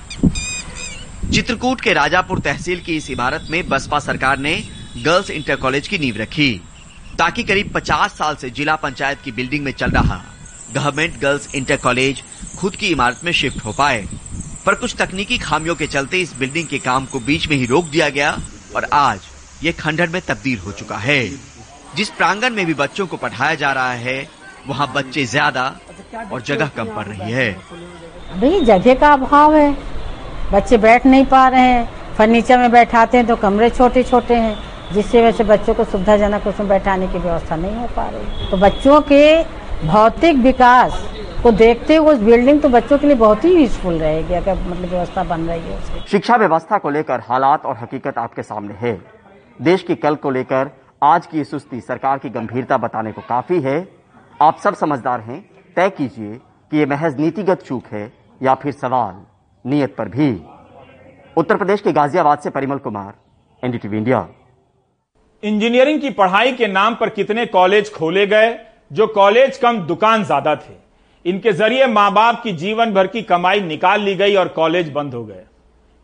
चित्रकूट 1.31 1.81
के 1.81 1.93
राजापुर 1.93 2.39
तहसील 2.39 2.79
की 2.81 2.95
इस 2.97 3.09
इमारत 3.11 3.47
में 3.51 3.67
बसपा 3.69 3.99
सरकार 3.99 4.37
ने 4.39 4.55
गर्ल्स 4.97 5.29
इंटर 5.31 5.55
कॉलेज 5.57 5.87
की 5.87 5.97
नींव 5.97 6.17
रखी। 6.17 6.49
ताकि 7.19 7.43
करीब 7.43 7.71
50 7.73 8.17
साल 8.17 8.35
से 8.35 8.49
जिला 8.49 8.75
पंचायत 8.75 9.21
की 9.23 9.31
बिल्डिंग 9.31 9.63
में 9.65 9.71
चल 9.73 9.91
रहा 9.91 10.21
गवर्नमेंट 10.75 11.19
गर्ल्स 11.21 11.53
इंटर 11.55 11.77
कॉलेज 11.83 12.21
खुद 12.59 12.75
की 12.75 12.87
इमारत 12.87 13.21
में 13.23 13.31
शिफ्ट 13.31 13.65
हो 13.65 13.71
पाए। 13.73 14.05
पर 14.65 14.75
कुछ 14.75 14.95
तकनीकी 14.99 15.37
खामियों 15.37 15.75
के 15.75 15.87
चलते 15.87 16.19
इस 16.21 16.33
बिल्डिंग 16.39 16.67
के 16.67 16.79
काम 16.79 17.05
को 17.05 17.19
बीच 17.21 17.47
में 17.49 17.55
ही 17.57 17.65
रोक 17.65 17.85
दिया 17.87 18.09
गया 18.09 18.37
और 18.75 18.87
आज 18.93 19.19
ये 19.63 19.71
खंडर 19.73 20.09
में 20.09 20.21
तब्दील 20.21 20.59
हो 20.59 20.71
चुका 20.71 20.97
है। 20.97 21.21
जिस 21.95 22.09
प्रांगण 22.11 22.53
में 22.53 22.65
भी 22.65 22.73
बच्चों 22.75 23.07
को 23.07 23.17
पढ़ाया 23.17 23.55
जा 23.55 23.71
रहा 23.71 23.91
है, 23.93 24.27
वहाँ 24.67 24.91
बच्चे 24.93 25.25
ज़्यादा 25.25 25.63
और 26.31 26.41
जगह 26.41 26.67
कम 26.77 26.95
पड़ 26.95 27.05
रही 27.05 27.31
है। 27.31 27.51
भाई 28.33 28.61
जगह 28.61 28.93
का 28.95 29.13
अभाव 29.13 29.55
है। 29.55 29.71
बच्चे 30.51 30.77
बैठ 30.77 31.05
नहीं 31.05 31.25
पा 31.25 31.47
रहे 31.47 31.61
हैं। 31.61 32.15
फर्नीचर 32.17 32.57
में 32.57 32.71
बैठाते 32.71 33.17
हैं 33.17 33.25
तो 33.27 33.35
कमरे 33.37 33.69
छोटे 33.69 34.03
छोटे 34.03 34.35
हैं। 34.35 34.55
जिससे 34.93 35.21
वजह 35.21 35.31
से 35.31 35.43
बच्चों 35.43 35.73
को 35.73 35.83
सुविधाजनक 35.83 36.47
उसमें 36.47 36.69
बैठाने 36.69 37.07
की 37.07 37.17
व्यवस्था 37.17 37.55
नहीं 37.55 37.75
हो 37.75 37.87
पा 37.95 38.07
रही। 38.09 38.49
तो 38.51 38.57
बच्चों 38.57 39.01
के 39.03 39.43
भौतिक 39.83 40.37
विकास 40.37 41.03
को 41.43 41.51
देखते 41.53 41.95
हुए 41.95 42.13
उस 42.13 42.19
बिल्डिंग 42.19 42.61
तो 42.61 42.69
बच्चों 42.69 42.97
के 42.97 43.07
लिए 43.07 43.15
बहुत 43.15 43.43
ही 43.45 43.53
यूजफुल 43.53 43.93
रहेगी, 43.93 44.33
अगर 44.33 44.55
मतलब 44.55 44.89
व्यवस्था 44.89 45.23
बन 45.23 45.41
रही 45.41 45.61
है 45.61 45.77
उसकी। 45.77 45.99
शिक्षा 46.09 46.35
व्यवस्था 46.35 46.77
को 46.77 46.89
लेकर 46.89 47.19
हालात 47.19 47.65
और 47.65 47.77
हकीकत 47.77 48.17
आपके 48.17 48.43
सामने 48.43 48.73
है। 48.73 48.99
देश 49.59 49.83
की 49.83 49.95
कल 49.95 50.15
को 50.15 50.29
लेकर 50.31 50.71
आज 51.03 51.25
की 51.25 51.43
सुस्ती 51.43 51.79
सरकार 51.81 52.17
की 52.17 52.29
गंभीरता 52.29 52.77
बताने 52.77 53.11
को 53.11 53.21
काफ़ी 53.21 53.61
है। 53.61 53.77
आप 54.41 54.57
सब 54.57 54.75
समझदार 54.75 55.21
हैं। 55.21 55.39
तय 55.75 55.89
कीजिए 55.89 56.33
कि 56.71 56.77
ये 56.77 56.85
महज 56.85 57.19
नीतिगत 57.19 57.61
चूक 57.61 57.83
है 57.91 58.11
या 58.41 58.53
फिर 58.55 58.71
सवाल, 58.73 59.15
नियत 59.65 59.95
पर 59.97 60.09
भी। 60.09 60.31
उत्तर 61.37 61.55
प्रदेश 61.55 61.81
के 61.81 61.91
गाजियाबाद 61.91 62.39
से 62.39 62.49
Parimal 62.49 62.77
Kumar, 62.77 63.13
NDTV 63.63 63.97
India. 63.97 64.27
Engineering 65.43 65.99
की 66.01 66.09
पढ़ाई 66.09 66.51
के 66.51 66.67
नाम 66.67 66.95
पर 66.95 67.09
कितने 67.09 67.45
कॉलेज 67.45 67.91
खोले 67.93 68.25
गए, 68.27 68.57
जो 68.93 69.07
कॉलेज 69.07 69.57
कम 69.57 69.79
दुकान 69.81 70.23
ज़्यादा 70.23 70.55
थे। 70.55 70.73
इनके 71.25 71.51
ज़रिए 71.51 71.85
माँ 71.87 72.11
बाप 72.13 72.41
की 72.43 72.51
जीवन 72.53 72.93
भर 72.93 73.07
की 73.07 73.21
कमाई 73.21 73.61
निकाल 73.61 74.01
ली 74.01 74.15
गई 74.15 74.35
और 74.35 74.47
कॉलेज 74.47 74.89
बंद 74.91 75.13
हो 75.13 75.23
गए। 75.25 75.43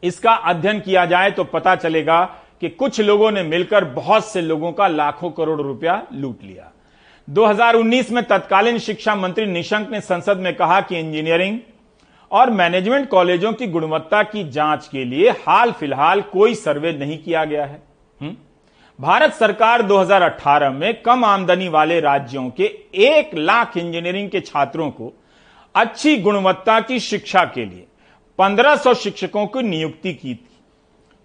इसका 0.03 0.33
अध्ययन 0.33 0.79
किया 0.79 1.05
जाए 1.05 1.31
तो 1.31 1.43
पता 1.45 1.75
चलेगा 1.75 2.23
कि 2.61 2.69
कुछ 2.69 2.99
लोगों 3.01 3.31
ने 3.31 3.43
मिलकर 3.43 3.85
बहुत 3.85 4.25
से 4.25 4.41
लोगों 4.41 4.71
का 4.71 4.87
लाखों 4.87 5.31
करोड़ 5.31 5.59
रुपया 5.61 6.01
लूट 6.13 6.43
लिया। 6.43 6.71
2019 7.27 8.11
में 8.11 8.23
तत्कालीन 8.23 8.77
शिक्षा 8.79 9.15
मंत्री 9.15 9.45
निशंक 9.45 9.91
ने 9.91 10.01
संसद 10.01 10.37
में 10.37 10.53
कहा 10.55 10.79
कि 10.81 10.99
इंजीनियरिंग 10.99 11.59
और 12.31 12.49
मैनेजमेंट 12.51 13.09
कॉलेजों 13.09 13.53
की 13.53 13.67
गुणवत्ता 13.67 14.23
की 14.23 14.49
जाँच 14.51 14.87
के 14.87 15.05
लिए 15.05 15.29
हाल 15.47 15.71
फ़िलहाल 15.71 16.21
कोई 16.31 16.55
सर्वे 16.55 16.93
नहीं 16.93 17.17
किया 17.17 17.45
गया 17.45 17.65
है। 17.65 17.81
हुँ? 18.17 18.35
भारत 18.99 19.33
सरकार 19.33 19.81
2018 19.81 20.71
में 20.71 21.01
कम 21.01 21.23
आमदनी 21.25 21.67
वाले 21.67 21.99
राज्यों 21.99 22.49
के 22.49 22.63
एक 22.95 23.31
लाख 23.35 23.77
इंजीनियरिंग 23.77 24.29
के 24.29 24.39
छात्रों 24.39 24.89
को 24.91 25.11
अच्छी 25.75 26.17
गुणवत्ता 26.17 26.79
की 26.79 26.99
शिक्षा 26.99 27.43
के 27.45 27.65
लिए 27.65 27.85
1500 28.39 28.93
शिक्षकों 28.93 29.45
की 29.47 29.61
नियुक्ति 29.61 30.13
की 30.13 30.35
थी। 30.35 30.49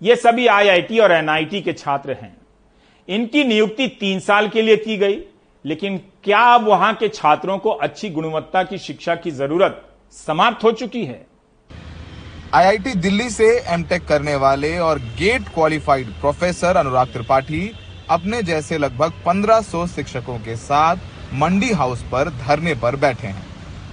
ये 0.02 0.16
सभी 0.16 0.46
आईआईटी 0.46 0.98
और 0.98 1.12
एनआईटी 1.12 1.61
के 1.61 1.72
छात्र 1.72 2.12
हैं। 2.12 2.37
इनकी 3.09 3.44
नियुक्ति 3.44 3.88
तीन 4.00 4.20
साल 4.20 4.48
के 4.48 4.62
लिए 4.62 4.76
की 4.76 4.96
गई, 4.96 5.20
लेकिन 5.64 5.98
क्या 6.24 6.40
अब 6.40 6.68
वहाँ 6.68 6.94
के 6.94 7.09
छात्रों 7.09 7.59
को 7.59 7.70
अच्छी 7.70 8.11
गुणवत्ता 8.11 8.62
की 8.62 8.78
शिक्षा 8.78 9.14
की 9.14 9.31
ज़रूरत 9.31 9.85
समाप्त 10.11 10.64
हो 10.64 10.72
चुकी 10.72 11.04
है? 11.04 11.27
आईआईटी 12.54 12.92
दिल्ली 12.94 13.28
से 13.30 13.46
एमटेक 13.68 14.06
करने 14.06 14.34
वाले 14.34 14.76
और 14.78 14.98
GATE 15.18 15.48
qualified 15.48 16.12
professor 16.20 16.76
Anurag 16.76 17.08
Tripathi 17.08 17.61
अपने 18.11 18.42
जैसे 18.42 18.78
लगभग 18.78 19.12
1500 19.26 19.87
शिक्षकों 19.87 20.38
के 20.38 20.54
साथ 20.56 20.96
मंडी 21.34 21.70
हाउस 21.72 22.02
पर 22.02 22.30
धरने 22.38 22.74
पर 22.74 22.96
बैठे 22.96 23.26
हैं। 23.26 23.44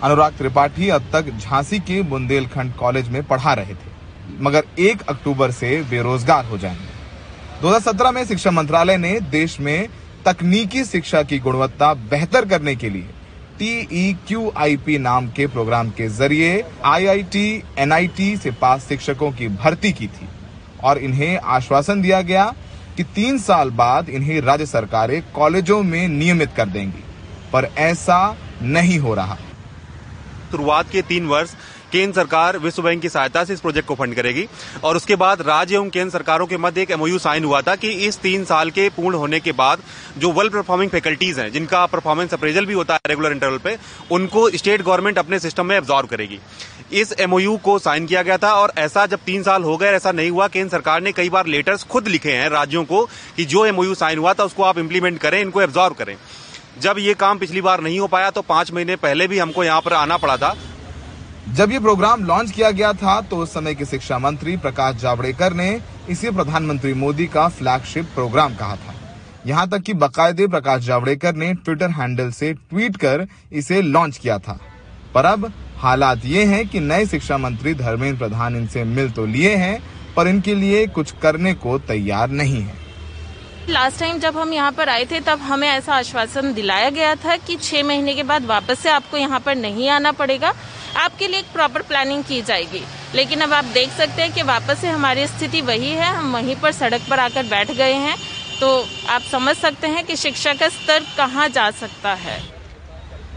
अनुराग 0.04 0.38
त्रिपाठी 0.38 0.90
अब 0.90 1.10
तक 1.14 1.32
झांसी 1.32 1.80
के 1.80 2.02
बुंदेलखंड 2.04 2.74
कॉलेज 2.76 3.10
में 3.10 3.22
पढ़ा 3.24 3.54
रहे 3.54 3.74
थे, 3.74 3.92
मगर 4.40 4.64
1 4.80 5.02
अक्टूबर 5.10 5.52
से 5.52 5.82
बेरोजगार 5.90 6.46
हो 6.46 6.58
जाएँगे। 6.58 7.62
2017 7.62 8.12
में 8.12 8.24
शिक्षा 8.26 8.52
मंत्रालय 8.52 8.98
ने 8.98 9.20
देश 9.32 9.60
में 9.60 9.88
तकनीकी 10.26 10.86
शिक्षा 10.86 11.24
की 11.24 11.40
गुणवत्ता 11.40 11.94
बेहतर 12.10 12.46
करने 12.46 12.76
के 12.76 12.90
लिए 12.90 13.10
टीई 13.60 14.14
क्यू 14.28 14.52
आई 14.58 14.76
पी 14.78 14.98
नाम 14.98 15.28
के 15.28 15.46
प्रोग्राम 15.48 15.90
के 15.90 16.08
ज़रिए 16.08 16.64
आईआईटी 16.86 17.64
एनआईटी 17.80 18.36
से 18.38 18.52
पास 18.52 18.88
शिक्षकों 18.88 19.32
की 19.32 19.48
भर्ती 19.48 19.92
की 19.92 20.08
थी 20.08 20.28
और 20.84 20.98
इन्हें 20.98 21.38
आश्वासन 21.38 22.02
दिया 22.02 22.22
गया 22.22 22.46
कि 22.98 23.04
तीन 23.16 23.38
साल 23.38 23.70
बाद 23.74 24.10
इन्हें 24.10 24.40
राज्य 24.42 24.66
सरकारें 24.66 25.22
कॉलेजों 25.32 25.82
में 25.84 26.08
नियमित 26.08 26.52
कर 26.58 26.70
देंगी, 26.70 27.04
पर 27.54 27.70
ऐसा 27.78 28.20
नहीं 28.62 29.00
हो 29.00 29.14
रहा। 29.14 29.38
शुरुआत 30.52 30.90
के 30.92 31.02
तीन 31.04 31.28
वर्ष 31.28 31.54
केंद्र 31.96 32.16
सरकार 32.16 32.58
विश्व 32.58 32.82
बैंक 32.84 33.02
की 33.02 33.10
सहायता 33.10 33.44
से 33.46 33.54
इस 33.54 33.60
प्रोजेक्ट 33.60 33.88
को 33.88 33.96
फंड 33.96 34.16
करेगी। 34.16 34.46
और 34.84 34.96
उसके 34.96 35.16
बाद 35.18 35.42
राज्य 35.42 35.76
एवं 35.76 35.90
केंद्र 35.90 36.12
सरकारों 36.12 36.48
के 36.48 36.58
मध्य 36.58 36.82
एक 36.82 36.92
एमओयू 36.92 37.20
साइन 37.20 37.44
हुआ 37.44 37.62
था 37.62 37.76
कि 37.76 37.90
इस 38.08 38.18
तीन 38.20 38.44
साल 38.46 38.72
के 38.72 38.88
पूर्ण 38.92 39.16
होने 39.16 39.40
के 39.40 39.52
बाद 39.54 39.82
जो 40.18 40.32
वेल 40.32 40.50
परफॉर्मिंग 40.50 40.90
फैकल्टीज 40.92 41.40
हैं, 41.40 41.52
जिनका 41.52 41.86
परफॉर्मेंस 41.88 42.34
अप्रेजल 42.34 42.66
भी 42.66 42.74
होता 42.74 42.94
है 42.94 43.00
रेगुलर 43.08 43.32
इंटरवल 43.32 43.58
पे, 43.58 43.78
उनको 44.12 44.50
स्टेट 44.52 44.82
गवर्नमेंट 44.82 45.18
अपने 45.18 45.40
सिस्टम 45.40 45.66
में 45.66 45.76
एब्जॉर्व 45.78 46.08
करेगी। 46.08 46.40
इस 46.94 47.14
एमओयू 47.20 47.56
को 47.58 47.78
साइन 47.80 48.06
किया 48.06 48.22
गया 48.22 48.38
था 48.38 48.54
और 48.54 48.74
ऐसा 48.78 49.06
जब 49.06 49.20
तीन 49.26 49.44
साल 49.44 49.64
हो 49.64 49.78
गए 49.78 49.92
ऐसा 49.94 50.12
नहीं 50.12 50.30
हुआ, 50.30 50.48
केंद्र 50.48 50.72
सरकार 50.72 51.02
ने 51.02 51.12
कई 51.12 51.30
बार 51.30 51.48
लेटर्स 51.48 51.84
खुद 51.86 52.08
लिखे 52.08 52.32
हैं 52.32 52.50
राज्यों 52.50 52.84
को 52.86 53.04
कि 53.38 53.46
जो 53.46 53.66
एमओयू 53.66 53.96
साइन 53.96 54.20
हुआ 54.20 54.34
था 54.34 54.44
उसको 54.44 54.64
आप 54.64 54.78
इम्प्लीमेंट 54.78 55.20
करें, 55.20 55.42
इनको 55.42 55.62
एब्जॉर्व 55.62 55.94
करें। 55.96 56.16
जब 56.82 56.96
ये 57.00 57.14
काम 57.16 57.38
पिछली 57.38 57.62
बार 57.62 57.82
नहीं 57.82 58.00
हो 58.00 58.08
पाया 58.08 58.30
तो 58.30 58.42
पाँच 58.44 58.72
महीने 58.72 58.96
पहले 58.98 59.28
भी 59.28 59.38
हमको 59.40 59.64
यहाँ 59.64 59.82
पर 59.82 59.94
आना 59.94 60.18
पड़ा 60.18 60.38
था। 60.38 60.56
जब 61.48 61.72
ये 61.72 61.80
प्रोग्राम 61.80 62.24
लॉन्च 62.26 62.52
किया 62.52 62.70
गया 62.72 62.92
था 62.94 63.20
तो 63.22 63.38
उस 63.38 63.54
समय 63.54 63.76
के 63.76 63.86
शिक्षा 63.86 64.18
मंत्री 64.20 64.56
प्रकाश 64.58 64.96
जावड़ेकर 64.96 65.54
ने 65.54 65.82
इसे 66.10 66.32
प्रधानमंत्री 66.32 66.94
मोदी 66.94 67.26
का 67.26 67.48
फ्लैगशिप 67.50 68.06
प्रोग्राम 68.06 68.56
कहा 68.56 68.76
था। 68.76 68.94
यहाँ 69.46 69.68
तक 69.70 69.82
कि 69.82 69.94
बकायदे 69.94 70.48
प्रकाश 70.48 70.82
जावड़ेकर 70.82 71.36
ने 71.36 71.54
ट्विटर 71.56 71.92
हैंडल 71.92 72.32
से 72.32 72.54
ट्वीट 72.54 72.98
कर 72.98 73.26
इसे 73.52 73.82
लॉन्च 73.82 74.18
किया 74.18 74.38
था। 74.40 74.60
पर 75.14 75.26
अब 75.26 75.52
हालात 75.78 76.26
ये 76.26 76.46
हैं 76.46 76.68
कि 76.68 76.80
नए 76.80 77.06
शिक्षा 77.06 77.38
मंत्री 77.38 77.74
धर्मेंद्र 77.74 78.18
प्रधान 78.20 78.56
इनसे 78.56 78.84
मिल 78.84 79.12
तो 79.12 79.26
लिए 79.26 79.56
हैं, 79.56 79.82
पर 80.16 80.28
इनके 80.28 80.56
लिए 80.56 80.86
कुछ 80.88 81.14
करने 81.22 81.54
को 81.54 81.78
तैयार 81.80 82.30
नहीं 82.32 82.62
है। 82.62 82.85
लास्ट 83.70 84.00
टाइम 84.00 84.18
जब 84.20 84.38
हम 84.38 84.54
यहाँ 84.54 84.72
पर 84.72 84.90
आए 84.90 85.06
थे, 85.06 85.20
तब 85.20 85.40
हमें 85.40 85.68
ऐसा 85.68 85.94
आश्वासन 85.96 86.54
दिलाया 86.54 86.90
गया 86.90 87.16
था 87.16 87.38
कि 87.38 87.56
छह 87.56 87.84
महीने 87.84 88.14
के 88.14 88.24
बाद 88.24 88.46
वापस 88.46 88.80
से 88.80 88.90
आपको 88.90 89.18
यहाँ 89.18 89.40
पर 89.40 89.56
नहीं 89.56 89.90
आना 89.90 90.12
पड़ेगा। 90.12 90.54
आपके 90.98 91.28
लिए 91.28 91.40
एक 91.40 91.46
प्रॉपर 91.54 91.82
प्लानिंग 91.82 92.24
की 92.24 92.42
जाएगी। 92.42 92.84
लेकिन 93.16 93.42
अब 93.42 93.54
आप 93.54 93.66
देख 93.66 93.90
सकते 93.90 94.22
हैं 94.22 94.32
कि 94.34 94.42
वापस 94.42 94.80
से 94.80 94.88
हमारी 94.88 95.28
स्थिति 95.28 95.62
वही 95.62 95.90
है। 95.90 96.14
हम 96.14 96.34
वहीं 96.34 96.56
पर 96.56 96.72
सड़क 96.72 97.02
पर 97.10 97.20
आकर 97.20 97.44
बैठ 97.44 97.72
गए 97.72 97.94
हैं। 97.94 98.16
तो 98.60 98.88
आप 99.10 99.22
समझ 99.22 99.56
सकते 99.56 99.88
हैं 99.88 100.06
कि 100.06 100.16
शिक्षा 100.16 100.54
का 100.54 100.70
स्तर 100.70 101.04
कहाँ 101.18 101.50
जा 101.50 101.70
सकता 101.72 102.14
है। 102.14 102.40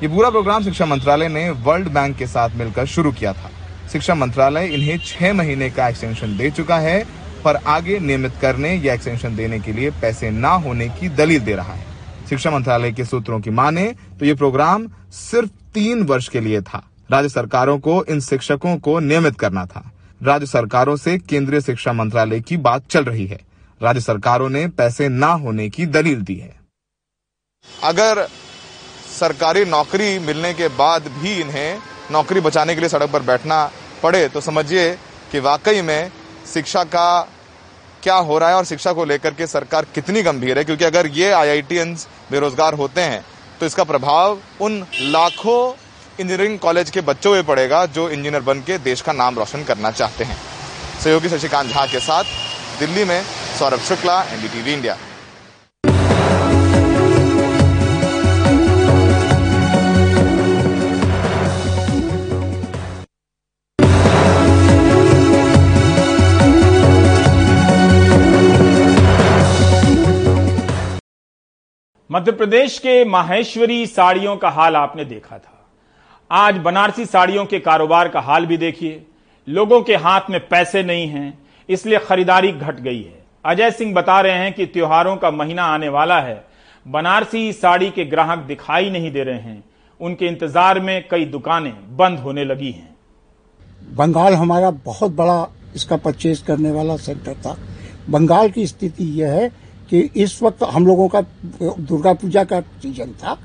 ये 0.02 0.08
पूरा 0.08 0.30
प्रोग्राम 0.30 0.64
शिक्षा 0.64 0.86
मंत्रालय 0.86 1.28
ने 1.28 1.50
वर्ल्ड 1.50 1.88
बैंक 1.88 2.16
के 2.16 2.26
साथ 2.26 2.50
मिलकर 2.50 2.86
शुरू 2.86 3.12
किया 3.12 3.32
था। 3.32 3.50
शिक्षा 3.92 4.14
मंत्रालय 4.14 4.66
इन्हें 4.66 4.98
छह 4.98 5.32
महीने 5.32 5.70
का 5.70 5.88
एक्सटेंशन 5.88 6.36
दे 6.36 6.50
चुका 6.50 6.78
है। 6.78 6.98
पर 7.44 7.56
आगे 7.56 7.98
नियमित 7.98 8.32
करने 8.40 8.74
या 8.74 8.94
एक्सटेंशन 8.94 9.36
देने 9.36 9.58
के 9.60 9.72
लिए 9.72 9.90
पैसे 10.00 10.30
ना 10.30 10.50
होने 10.56 10.88
की 10.90 11.08
दलील 11.08 11.40
दे 11.40 11.54
रहा 11.54 11.72
है। 11.72 11.86
शिक्षा 12.28 12.50
मंत्रालय 12.50 12.92
के 12.92 13.04
सूत्रों 13.04 13.40
की 13.40 13.50
माने 13.50 13.84
तो 14.18 14.26
ये 14.26 14.34
प्रोग्राम 14.34 14.86
सिर्फ़ 15.12 15.50
तीन 15.74 16.02
वर्ष 16.02 16.28
के 16.28 16.40
लिए 16.40 16.60
था। 16.60 16.82
राज्य 17.10 17.28
सरकारों 17.28 17.78
को, 17.78 18.04
इन 18.04 18.20
शिक्षकों 18.20 18.76
को 18.78 18.98
नियमित 19.00 19.38
करना 19.40 19.64
था। 19.66 19.90
राज्य 20.22 20.46
सरकारों 20.46 20.96
से 20.96 21.18
केंद्रीय 21.18 21.60
शिक्षा 21.60 21.92
मंत्रालय 21.92 22.40
की 22.40 22.56
बात 22.56 22.88
चल 22.90 23.04
रही 23.04 23.26
है। 23.26 23.40
राज्य 23.80 24.00
सरकारों 24.00 24.48
ने 24.48 24.66
पैसे 24.68 25.08
ना 25.08 25.32
होने 25.34 25.68
की 25.68 25.86
दलील 25.86 26.20
दी 26.20 26.36
है। 26.36 26.56
अगर 27.84 28.26
सरकारी 29.10 29.64
नौकरी 29.64 30.18
मिलने 30.18 30.52
के 30.54 30.68
बाद 30.68 31.06
भी 31.18 31.34
इन्हें 31.34 31.78
नौकरी 32.10 32.40
बचाने 32.40 32.74
के 32.74 32.80
लिए 32.80 32.88
सड़क 32.88 33.10
पर 33.10 33.22
बैठना 33.22 33.70
पड़े 34.02 34.28
तो 34.28 34.40
समझिए 34.40 34.90
कि 35.32 35.40
वाकई 35.40 35.82
में 35.82 36.10
शिक्षा 36.54 36.84
का 36.84 37.20
क्या 38.02 38.14
हो 38.14 38.38
रहा 38.38 38.48
है 38.48 38.56
और 38.56 38.64
शिक्षा 38.64 38.92
को 38.92 39.04
लेकर 39.04 39.34
के 39.34 39.46
सरकार 39.46 39.86
कितनी 39.94 40.22
गंभीर 40.22 40.58
है? 40.58 40.64
क्योंकि 40.64 40.84
अगर 40.84 41.06
ये 41.06 41.30
आई 41.32 41.62
बेरोजगार 41.62 42.74
होते 42.74 43.00
हैं 43.00 43.24
तो 43.60 43.66
इसका 43.66 43.84
प्रभाव 43.84 44.38
उन 44.60 44.84
लाखों 45.00 45.72
इंजीनियरिंग 46.20 46.58
कॉलेज 46.58 46.90
के 46.90 47.00
बच्चों 47.00 47.32
पे 47.32 47.42
पड़ेगा 47.42 47.84
जो 47.86 48.08
इंजीनियर 48.10 48.42
बन 48.42 48.60
के 48.60 48.78
देश 48.78 49.00
का 49.00 49.12
नाम 49.12 49.38
रोशन 49.38 49.64
करना 49.64 49.90
चाहते 49.90 50.24
हैं। 50.24 50.36
सहयोगी 51.04 51.28
शशिकांत 51.28 51.70
झा 51.70 51.84
के 51.86 52.00
साथ 52.00 52.24
दिल्ली 52.78 53.04
में 53.04 53.22
सौरभ 53.58 53.80
शुक्ला, 53.80 54.22
एनडीटीवी 54.22 54.72
इंडिया। 54.72 54.96
मध्य 72.10 72.32
प्रदेश 72.32 72.78
के 72.78 73.04
माहेश्वरी 73.04 73.86
साड़ियों 73.86 74.36
का 74.36 74.48
हाल 74.48 74.76
आपने 74.76 75.04
देखा 75.04 75.38
था। 75.38 75.66
आज 76.30 76.58
बनारसी 76.58 77.04
साड़ियों 77.06 77.44
के 77.46 77.58
कारोबार 77.58 78.08
का 78.08 78.20
हाल 78.20 78.46
भी 78.46 78.56
देखिए। 78.56 79.02
लोगों 79.48 79.80
के 79.82 79.96
हाथ 79.96 80.30
में 80.30 80.38
पैसे 80.48 80.82
नहीं 80.82 81.06
हैं, 81.08 81.38
इसलिए 81.68 81.98
खरीदारी 81.98 82.52
घट 82.52 82.80
गई 82.80 83.02
है। 83.02 83.22
अजय 83.44 83.70
सिंह 83.70 83.94
बता 83.94 84.20
रहे 84.20 84.32
हैं 84.32 84.52
कि 84.52 84.66
त्योहारों 84.66 85.16
का 85.16 85.30
महीना 85.30 85.64
आने 85.64 85.88
वाला 85.88 86.20
है। 86.20 86.42
बनारसी 86.86 87.52
साड़ी 87.52 87.90
के 87.90 88.04
ग्राहक 88.04 88.38
दिखाई 88.38 88.90
नहीं 88.90 89.12
दे 89.12 89.24
रहे 89.24 89.40
हैं। 89.40 89.62
उनके 90.00 90.26
इंतज़ार 90.26 90.80
में 90.80 91.08
कई 91.10 91.24
दुकानें 91.26 91.72
बंद 91.96 92.18
होने 92.18 92.44
लगी 92.44 92.70
हैं। 92.70 92.96
बंगाल 93.96 94.34
हमारा 94.34 94.70
बहुत 94.70 95.12
बड़ा 95.12 95.46
इसका 95.74 95.96
परचेज 95.98 96.38
करने 96.40 96.70
वाला 96.70 96.96
सेंटर 96.96 97.34
था। 97.36 97.56
बंगाल 98.10 98.50
की 98.50 98.66
स्थिति 98.66 99.04
यह 99.20 99.32
है 99.32 99.50
कि 99.90 100.00
इस 100.16 100.42
वक्त 100.42 100.62
हम 100.64 100.86
लोगों 100.86 101.08
का 101.08 101.20
दुर्गा 101.62 102.12
पूजा 102.12 102.44
का 102.44 102.60
सीज़न 102.60 103.12
था। 103.14 103.36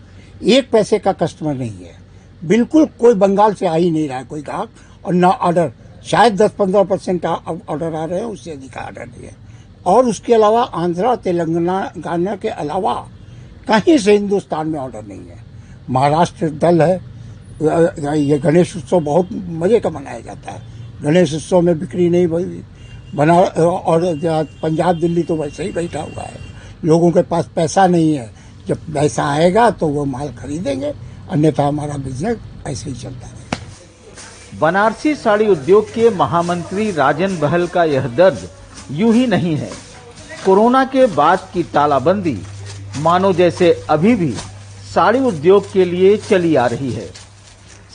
एक 0.44 0.70
पैसे 0.72 1.00
का 1.00 1.12
कस्टमर 1.14 1.54
नहीं 1.54 1.86
है। 1.86 1.96
बिल्कुल 2.42 2.86
कोई 3.00 3.14
बंगाल 3.16 3.54
से 3.54 3.68
आ 3.68 3.76
ही 3.76 3.92
नहीं 3.92 4.08
रहा 4.10 4.18
है 4.18 4.24
कोई 4.26 4.42
ग्राहक 4.42 4.70
और 5.06 5.14
ना 5.14 5.30
ऑर्डर 5.30 5.72
शायद 6.06 6.36
10-15 6.36 6.84
परसेंट 6.84 7.26
ऑर्डर 7.26 7.94
आ 7.94 8.04
रहे 8.06 8.20
हैं, 8.20 8.26
उससे 8.26 8.52
अधिक 8.52 8.78
ऑर्डर 8.78 9.06
नहीं 9.06 9.24
है। 9.24 9.36
और 9.86 10.06
उसके 10.06 10.34
अलावा 10.34 10.64
आंध्रा, 10.64 11.16
तेलंगाना, 11.16 11.92
गाना 11.98 12.36
के 12.36 12.48
अलावा 12.50 12.94
कहीं 13.68 13.98
से 13.98 14.14
हिंदुस्तान 14.14 14.68
में 14.68 14.80
ऑर्डर 14.80 15.04
नहीं 15.04 15.20
है। 15.20 15.44
महाराष्ट्र 15.90 16.50
दल 16.50 16.82
है। 16.82 16.96
ये 18.20 18.38
गणेश 18.40 18.76
उत्सव 18.78 19.00
बहुत 19.00 19.30
मज़े 19.32 19.80
का 19.80 19.90
मनाया 19.90 20.20
जाता 20.20 20.52
है। 20.52 20.62
गणेश 21.02 21.34
उत्सव 21.34 21.62
में 21.62 21.80
बिक्री 21.80 22.10
नहीं 22.10 22.28
हुई। 22.28 22.64
बना, 23.14 23.34
और 23.34 24.02
पंजाब, 24.64 25.00
दिल्ली 25.00 25.24
तो 25.24 25.36
वैसे 25.36 25.64
ही 25.64 25.72
बैठा 25.72 26.00
हुआ 26.00 26.24
है। 26.24 26.40
लोगों 26.86 27.12
के 27.12 27.22
पास 27.24 27.50
पैसा 27.56 27.86
नहीं 27.88 28.14
है। 28.16 28.32
जब 28.68 28.78
पैसा 28.94 29.26
आएगा 29.26 29.70
तो 29.72 29.88
वो 29.88 30.06
माल 30.06 30.30
खरीदेंगे। 30.34 30.94
अन्यथा 31.32 31.68
हमारा 31.68 31.98
बिज़नेस 32.00 32.38
ऐसे 32.68 32.90
ही 32.90 32.96
चलता 32.96 33.28
है 33.28 33.42
बनारसी 34.60 35.14
साड़ी 35.16 35.48
उद्योग 35.48 35.88
के 35.90 36.10
महामंत्री 36.10 36.92
राजन 36.92 37.38
बहल 37.40 37.68
का 37.68 37.84
यह 37.84 38.08
दर्द 38.08 38.48
यूँ 38.92 39.14
ही 39.14 39.26
नहीं 39.28 39.56
है। 39.58 39.70
कोरोना 40.46 40.84
के 40.86 41.06
बाद 41.06 41.48
की 41.54 41.64
तालाबंदी 41.64 42.38
मानो 42.98 43.32
जैसे 43.34 43.72
अभी 43.90 44.16
भी 44.16 44.32
साड़ी 44.94 45.20
उद्योग 45.20 45.72
के 45.72 45.86
लिए 45.86 46.16
चली 46.20 46.56
आ 46.56 46.66
रही 46.68 46.92
है। 46.92 47.10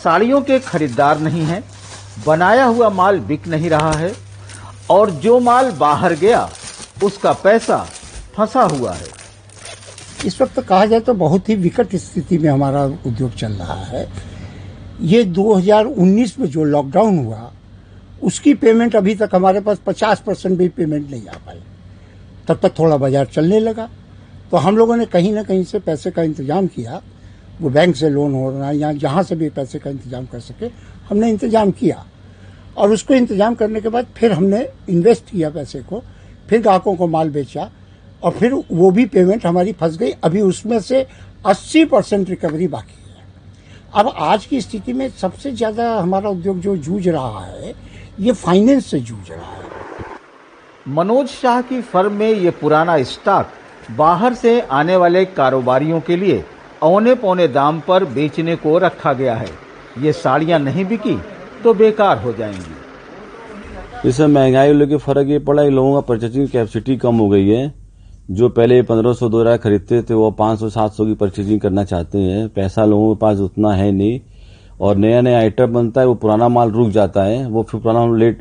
साड़ियों 0.04 0.40
के 0.42 0.58
खरीदार 0.60 1.20
नहीं 1.20 1.42
हैं। 1.42 1.62
बनाया 2.26 2.64
हुआ 2.64 2.88
माल 2.90 3.20
बिक 3.20 3.46
नहीं 3.46 3.70
रहा 3.70 3.92
है। 3.92 4.12
और 4.90 5.10
जो 5.10 5.38
माल 5.40 5.70
बाहर 5.70 6.14
गया, 6.14 6.48
उसका 7.04 7.32
पैसा 7.32 7.76
फंसा 8.34 8.62
हुआ 8.62 8.92
है। 8.92 9.06
इस 10.26 10.40
वक्त 10.40 10.60
कहा 10.60 10.86
जाए 10.86 11.00
तो 11.00 11.14
बहुत 11.14 11.48
ही 11.48 11.54
विकट 11.56 11.94
स्थिति 11.96 12.38
में 12.38 12.48
हमारा 12.50 12.84
उद्योग 12.84 13.34
चल 13.34 13.52
रहा 13.52 13.82
है। 13.84 14.06
ये 15.00 15.22
2019 15.24 16.38
में 16.38 16.46
जो 16.46 16.64
लॉकडाउन 16.64 17.18
हुआ, 17.18 17.50
उसकी 18.22 18.54
पेमेंट 18.54 18.96
अभी 18.96 19.14
तक 19.14 19.34
हमारे 19.34 19.60
पास 19.60 19.78
50 19.86 20.20
परसेंट 20.20 20.56
भी 20.58 20.68
पेमेंट 20.68 21.10
नहीं 21.10 21.26
आ 21.28 21.36
पाई। 21.46 21.60
तब 22.48 22.58
तक 22.62 22.78
थोड़ा 22.78 22.96
बाज़ार 22.96 23.26
चलने 23.26 23.60
लगा। 23.60 23.88
तो 24.50 24.56
हम 24.56 24.76
लोगों 24.76 24.96
ने 24.96 25.06
कहीं 25.06 25.32
ना 25.32 25.42
कहीं 25.42 25.64
से 25.64 25.78
पैसे 25.78 26.10
का 26.10 26.22
इंतज़ाम 26.22 26.66
किया। 26.66 27.00
वो 27.60 27.70
बैंक 27.70 27.96
से 27.96 28.08
लोन 28.10 28.34
हो 28.34 28.50
रहा 28.50 28.70
या 28.70 28.92
जहाँ 28.92 29.22
से 29.22 29.36
भी 29.36 29.48
पैसे 29.50 29.78
का 29.78 29.90
इंतज़ाम 29.90 30.26
कर 30.26 30.40
सके, 30.40 30.66
हमने 31.08 31.30
इंतज़ाम 31.30 31.70
किया। 31.70 32.04
और 32.78 32.92
उसको 32.92 33.14
इंतज़ाम 33.14 33.54
करने 33.54 33.80
के 33.80 33.88
बाद 33.88 34.06
फिर 34.16 34.32
हमने 34.32 34.66
इन्वेस्ट 34.88 35.30
किया 35.30 35.50
पैसे 35.50 35.80
को, 35.80 36.02
फिर 36.48 36.60
ग्राहकों 36.60 36.94
को 36.96 37.06
माल 37.06 37.30
बेचा 37.30 37.70
और 38.22 38.32
फिर 38.32 38.52
वो 38.70 38.90
भी 38.90 39.04
पेमेंट 39.06 39.46
हमारी 39.46 39.72
फंस 39.72 39.96
गई। 39.98 40.10
अभी 40.24 40.40
उसमें 40.42 40.78
से 40.80 41.06
80 41.46 41.84
परसेंट 41.84 42.28
रिकवरी 42.30 42.68
बाकी 42.68 42.94
है। 43.08 43.24
अब 43.94 44.12
आज 44.18 44.44
की 44.46 44.60
स्थिति 44.60 44.92
में 44.92 45.08
सबसे 45.10 45.52
ज़्यादा 45.52 45.92
हमारा 45.92 46.30
उद्योग 46.30 46.60
जो 46.60 46.76
जूझ 46.78 47.08
रहा 47.08 47.44
है, 47.44 47.74
ये 48.20 48.32
फाइनेंस 48.34 48.86
से 48.86 49.00
जूझ 49.00 49.30
रहा 49.30 49.52
है। 49.52 49.66
मनोज 50.88 51.28
शाह 51.28 51.60
की 51.62 51.80
फर्म 51.82 52.12
में 52.12 52.30
ये 52.30 52.50
पुराना 52.52 53.02
स्टॉक 53.04 53.50
बाहर 53.96 54.34
से 54.34 54.60
आने 54.60 54.96
वाले 54.96 55.24
कारोबारियों 55.26 56.00
के 56.00 56.16
लिए 56.16 56.44
औने 56.82 57.14
पौने 57.14 57.48
दाम 57.48 57.80
पर 57.80 58.04
बेचने 58.06 58.56
को 58.56 58.76
रखा 58.78 59.12
गया 59.12 59.34
है। 59.34 59.48
ये 59.98 60.12
साड़ियाँ 60.14 60.58
नहीं 60.58 60.84
बिकी 60.84 61.16
तो 61.58 61.74
बेकार 61.74 62.18
हो 62.18 62.32
जाएँगी। 62.32 64.08
इसमें 64.08 64.26
महँगाई 64.28 64.72
लेके 64.72 64.96
फ़र्क 64.98 65.28
ये 65.28 65.38
पड़ा 65.40 65.62
है 65.62 65.70
लोगों 65.70 65.94
का 65.94 66.00
परचेजिंग 66.08 66.48
कैपेसिटी 66.48 66.96
कम 66.98 67.16
हो 67.16 67.28
गई 67.28 67.48
है। 67.48 67.72
जो 68.30 68.48
पहले 68.50 68.80
पंद्रह 68.84 69.12
सौ 69.12 69.28
दो 69.28 69.40
हज़ार 69.40 69.56
खरीदते 69.58 70.02
थे 70.02 70.14
वो 70.14 70.30
पाँच 70.38 70.58
सौ 70.60 70.68
सात 70.70 70.92
सौ 70.92 71.04
की 71.06 71.14
परचेजिंग 71.16 71.60
करना 71.60 71.84
चाहते 71.84 72.18
हैं। 72.18 72.48
पैसा 72.50 72.84
लोगों 72.84 73.14
के 73.14 73.18
पास 73.20 73.38
उतना 73.40 73.72
है 73.74 73.90
नहीं। 73.92 74.20
और 74.80 74.96
नया 74.96 75.20
नया 75.20 75.38
आइटम 75.38 75.72
बनता 75.72 76.00
है 76.00 76.06
वो 76.06 76.14
पुराना 76.16 76.48
माल 76.48 76.70
रुक 76.70 76.88
जाता 76.90 77.22
है। 77.24 77.46
वो 77.46 77.62
फिर 77.62 77.80
पुराना 77.80 78.04
रेट 78.18 78.40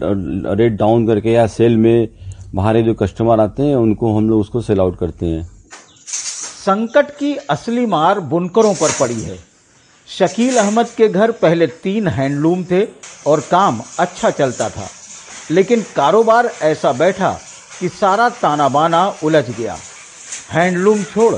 रेट 0.59 0.73
डाउन 0.73 1.07
करके 1.07 1.31
या 1.31 1.47
सेल 1.49 1.77
में 1.77 2.07
बाहर 2.55 2.81
जो 2.81 2.93
कस्टमर 2.95 3.39
आते 3.39 3.63
हैं 3.63 3.75
उनको 3.75 4.15
हम 4.15 4.29
लोग 4.29 4.41
उसको 4.41 4.61
सेल 4.61 4.79
आउट 4.79 4.97
करते 4.97 5.25
हैं। 5.25 5.43
संकट 6.07 7.09
की 7.11 7.35
असली 7.49 7.85
मार 7.87 8.19
बुनकरों 8.29 8.73
पर 8.73 8.91
पड़ी 8.99 9.21
है। 9.21 9.37
शकील 10.09 10.57
अहमद 10.57 10.89
के 10.97 11.07
घर 11.07 11.31
पहले 11.31 11.67
तीन 11.67 12.07
हैंडलूम 12.07 12.63
थे 12.63 12.87
और 13.27 13.39
काम 13.39 13.81
अच्छा 13.99 14.29
चलता 14.29 14.69
था। 14.69 14.87
लेकिन 15.51 15.85
कारोबार 15.95 16.45
ऐसा 16.61 16.91
बैठा 16.91 17.39
कि 17.79 17.89
सारा 17.89 18.29
ताना 18.29 18.69
बाना 18.69 19.15
उलझ 19.23 19.49
गया। 19.49 19.77
हैंडलूम 20.49 21.03
छोड़ 21.03 21.35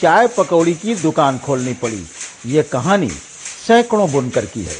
चाय 0.00 0.26
पकौड़ी 0.26 0.74
की 0.74 0.94
दुकान 0.94 1.38
खोलनी 1.38 1.72
पड़ी। 1.72 2.06
ये 2.46 2.62
कहानी 2.62 3.08
सैकड़ों 3.66 4.10
बुनकर 4.12 4.46
की 4.46 4.62
है। 4.62 4.76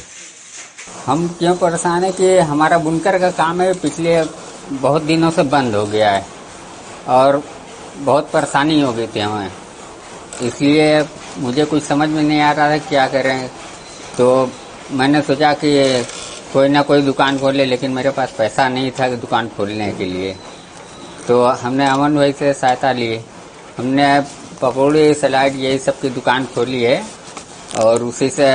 हम 1.05 1.27
क्यों 1.27 1.55
परेशान 1.55 2.03
है 2.03 2.11
कि 2.11 2.37
हमारा 2.37 2.77
बुनकर 2.77 3.19
का 3.19 3.31
काम 3.31 3.61
है, 3.61 3.73
पिछले 3.73 4.23
बहुत 4.71 5.01
दिनों 5.01 5.31
से 5.31 5.43
बंद 5.43 5.75
हो 5.75 5.85
गया 5.85 6.11
है 6.11 6.25
और 7.07 7.43
बहुत 7.97 8.29
परेशानी 8.31 8.81
हो 8.81 8.93
गई 8.93 9.07
थी 9.07 9.19
हमें। 9.19 9.51
इसलिए 10.41 11.01
मुझे 11.39 11.65
कुछ 11.65 11.83
समझ 11.83 12.09
में 12.09 12.21
नहीं 12.23 12.39
आ 12.41 12.51
रहा 12.51 12.69
था 12.69 12.77
क्या 12.77 13.07
करें। 13.07 13.47
तो 14.17 14.49
मैंने 14.91 15.21
सोचा 15.21 15.53
कि 15.53 16.03
कोई 16.53 16.67
ना 16.67 16.81
कोई 16.81 17.01
दुकान 17.01 17.39
खोले 17.39 17.65
लेकिन 17.65 17.91
मेरे 17.91 18.09
पास 18.09 18.35
पैसा 18.37 18.67
नहीं 18.69 18.91
था 18.91 19.09
कि 19.09 19.15
दुकान 19.15 19.47
खोलने 19.47 19.91
के 19.91 20.05
लिए। 20.05 20.35
तो 21.27 21.43
हमने 21.43 21.87
अमन 21.87 22.15
भाई 22.15 22.31
से 22.31 22.53
सहायता 22.53 22.91
ली। 22.91 23.19
हमने 23.77 24.19
पकौड़ी, 24.61 25.13
सलाद, 25.13 25.55
यही 25.55 25.77
सब 25.77 25.99
की 25.99 26.09
दुकान 26.09 26.45
खोली 26.45 26.83
है, 26.83 27.01
और 27.79 28.03
उसी 28.03 28.29
से 28.29 28.49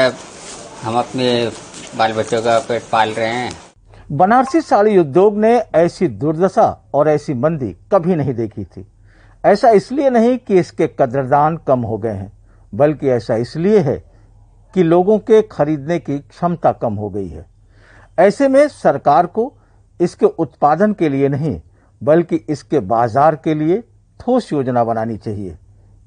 हम 0.82 0.98
अपने 0.98 1.52
बाल 1.96 2.12
बच्चों 2.12 2.42
का 2.42 2.58
पेट 2.58 2.82
पाल 2.92 3.10
रहे 3.10 3.28
हैं। 3.28 3.52
बनारसी 4.12 4.60
साड़ी 4.60 4.98
उद्योग 4.98 5.38
ने 5.38 5.62
ऐसी 5.74 6.08
दुर्दशा 6.08 6.90
और 6.94 7.08
ऐसी 7.08 7.34
मंदी 7.34 7.76
कभी 7.92 8.14
नहीं 8.14 8.34
देखी 8.34 8.64
थी। 8.64 8.86
ऐसा 9.44 9.70
इसलिए 9.70 10.10
नहीं 10.10 10.38
कि 10.38 10.58
इसके 10.58 10.86
कदरदान 10.86 11.56
कम 11.56 11.80
हो 11.80 11.98
गए 11.98 12.12
हैं। 12.12 12.37
बल्कि 12.72 13.08
ऐसा 13.10 13.34
इसलिए 13.36 13.78
है 13.80 13.96
कि 14.74 14.82
लोगों 14.82 15.18
के 15.20 15.40
खरीदने 15.42 15.98
की 15.98 16.18
क्षमता 16.20 16.72
कम 16.74 16.94
हो 16.94 17.08
गई 17.10 17.28
है। 17.28 17.46
ऐसे 18.18 18.48
में 18.48 18.66
सरकार 18.70 19.26
को 19.28 19.52
इसके 20.00 20.26
उत्पादन 20.26 20.92
के 20.92 21.08
लिए 21.08 21.28
नहीं, 21.28 21.60
बल्कि 22.02 22.36
इसके 22.48 22.80
बाज़ार 22.80 23.36
के 23.36 23.54
लिए 23.54 23.80
ठोस 24.20 24.52
योजना 24.52 24.84
बनानी 24.84 25.16
चाहिए, 25.16 25.56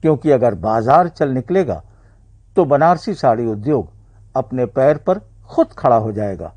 क्योंकि 0.03 0.31
अगर 0.31 0.55
बाज़ार 0.57 1.07
चल 1.09 1.29
निकलेगा 1.29 1.81
तो 2.57 2.65
बनारसी 2.65 3.13
साड़ी 3.13 3.45
उद्योग 3.47 3.89
अपने 4.35 4.65
पैर 4.67 4.97
पर 4.99 5.19
खुद 5.49 5.67
खड़ा 5.77 5.95
हो 5.97 6.11
जाएगा। 6.11 6.53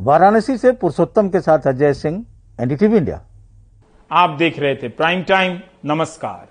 वाराणसी 0.00 0.56
से 0.58 0.72
पुरुषोत्तम 0.72 1.28
के 1.28 1.40
साथ 1.40 1.66
अजय 1.66 1.94
सिंह, 1.94 2.24
एनडीटीवी 2.58 2.96
इंडिया। 2.96 3.20
आप 4.10 4.36
देख 4.38 4.58
रहे 4.58 4.74
थे 4.74 4.88
प्राइम 4.90 5.22
टाइम, 5.24 5.58
नमस्कार। 5.84 6.46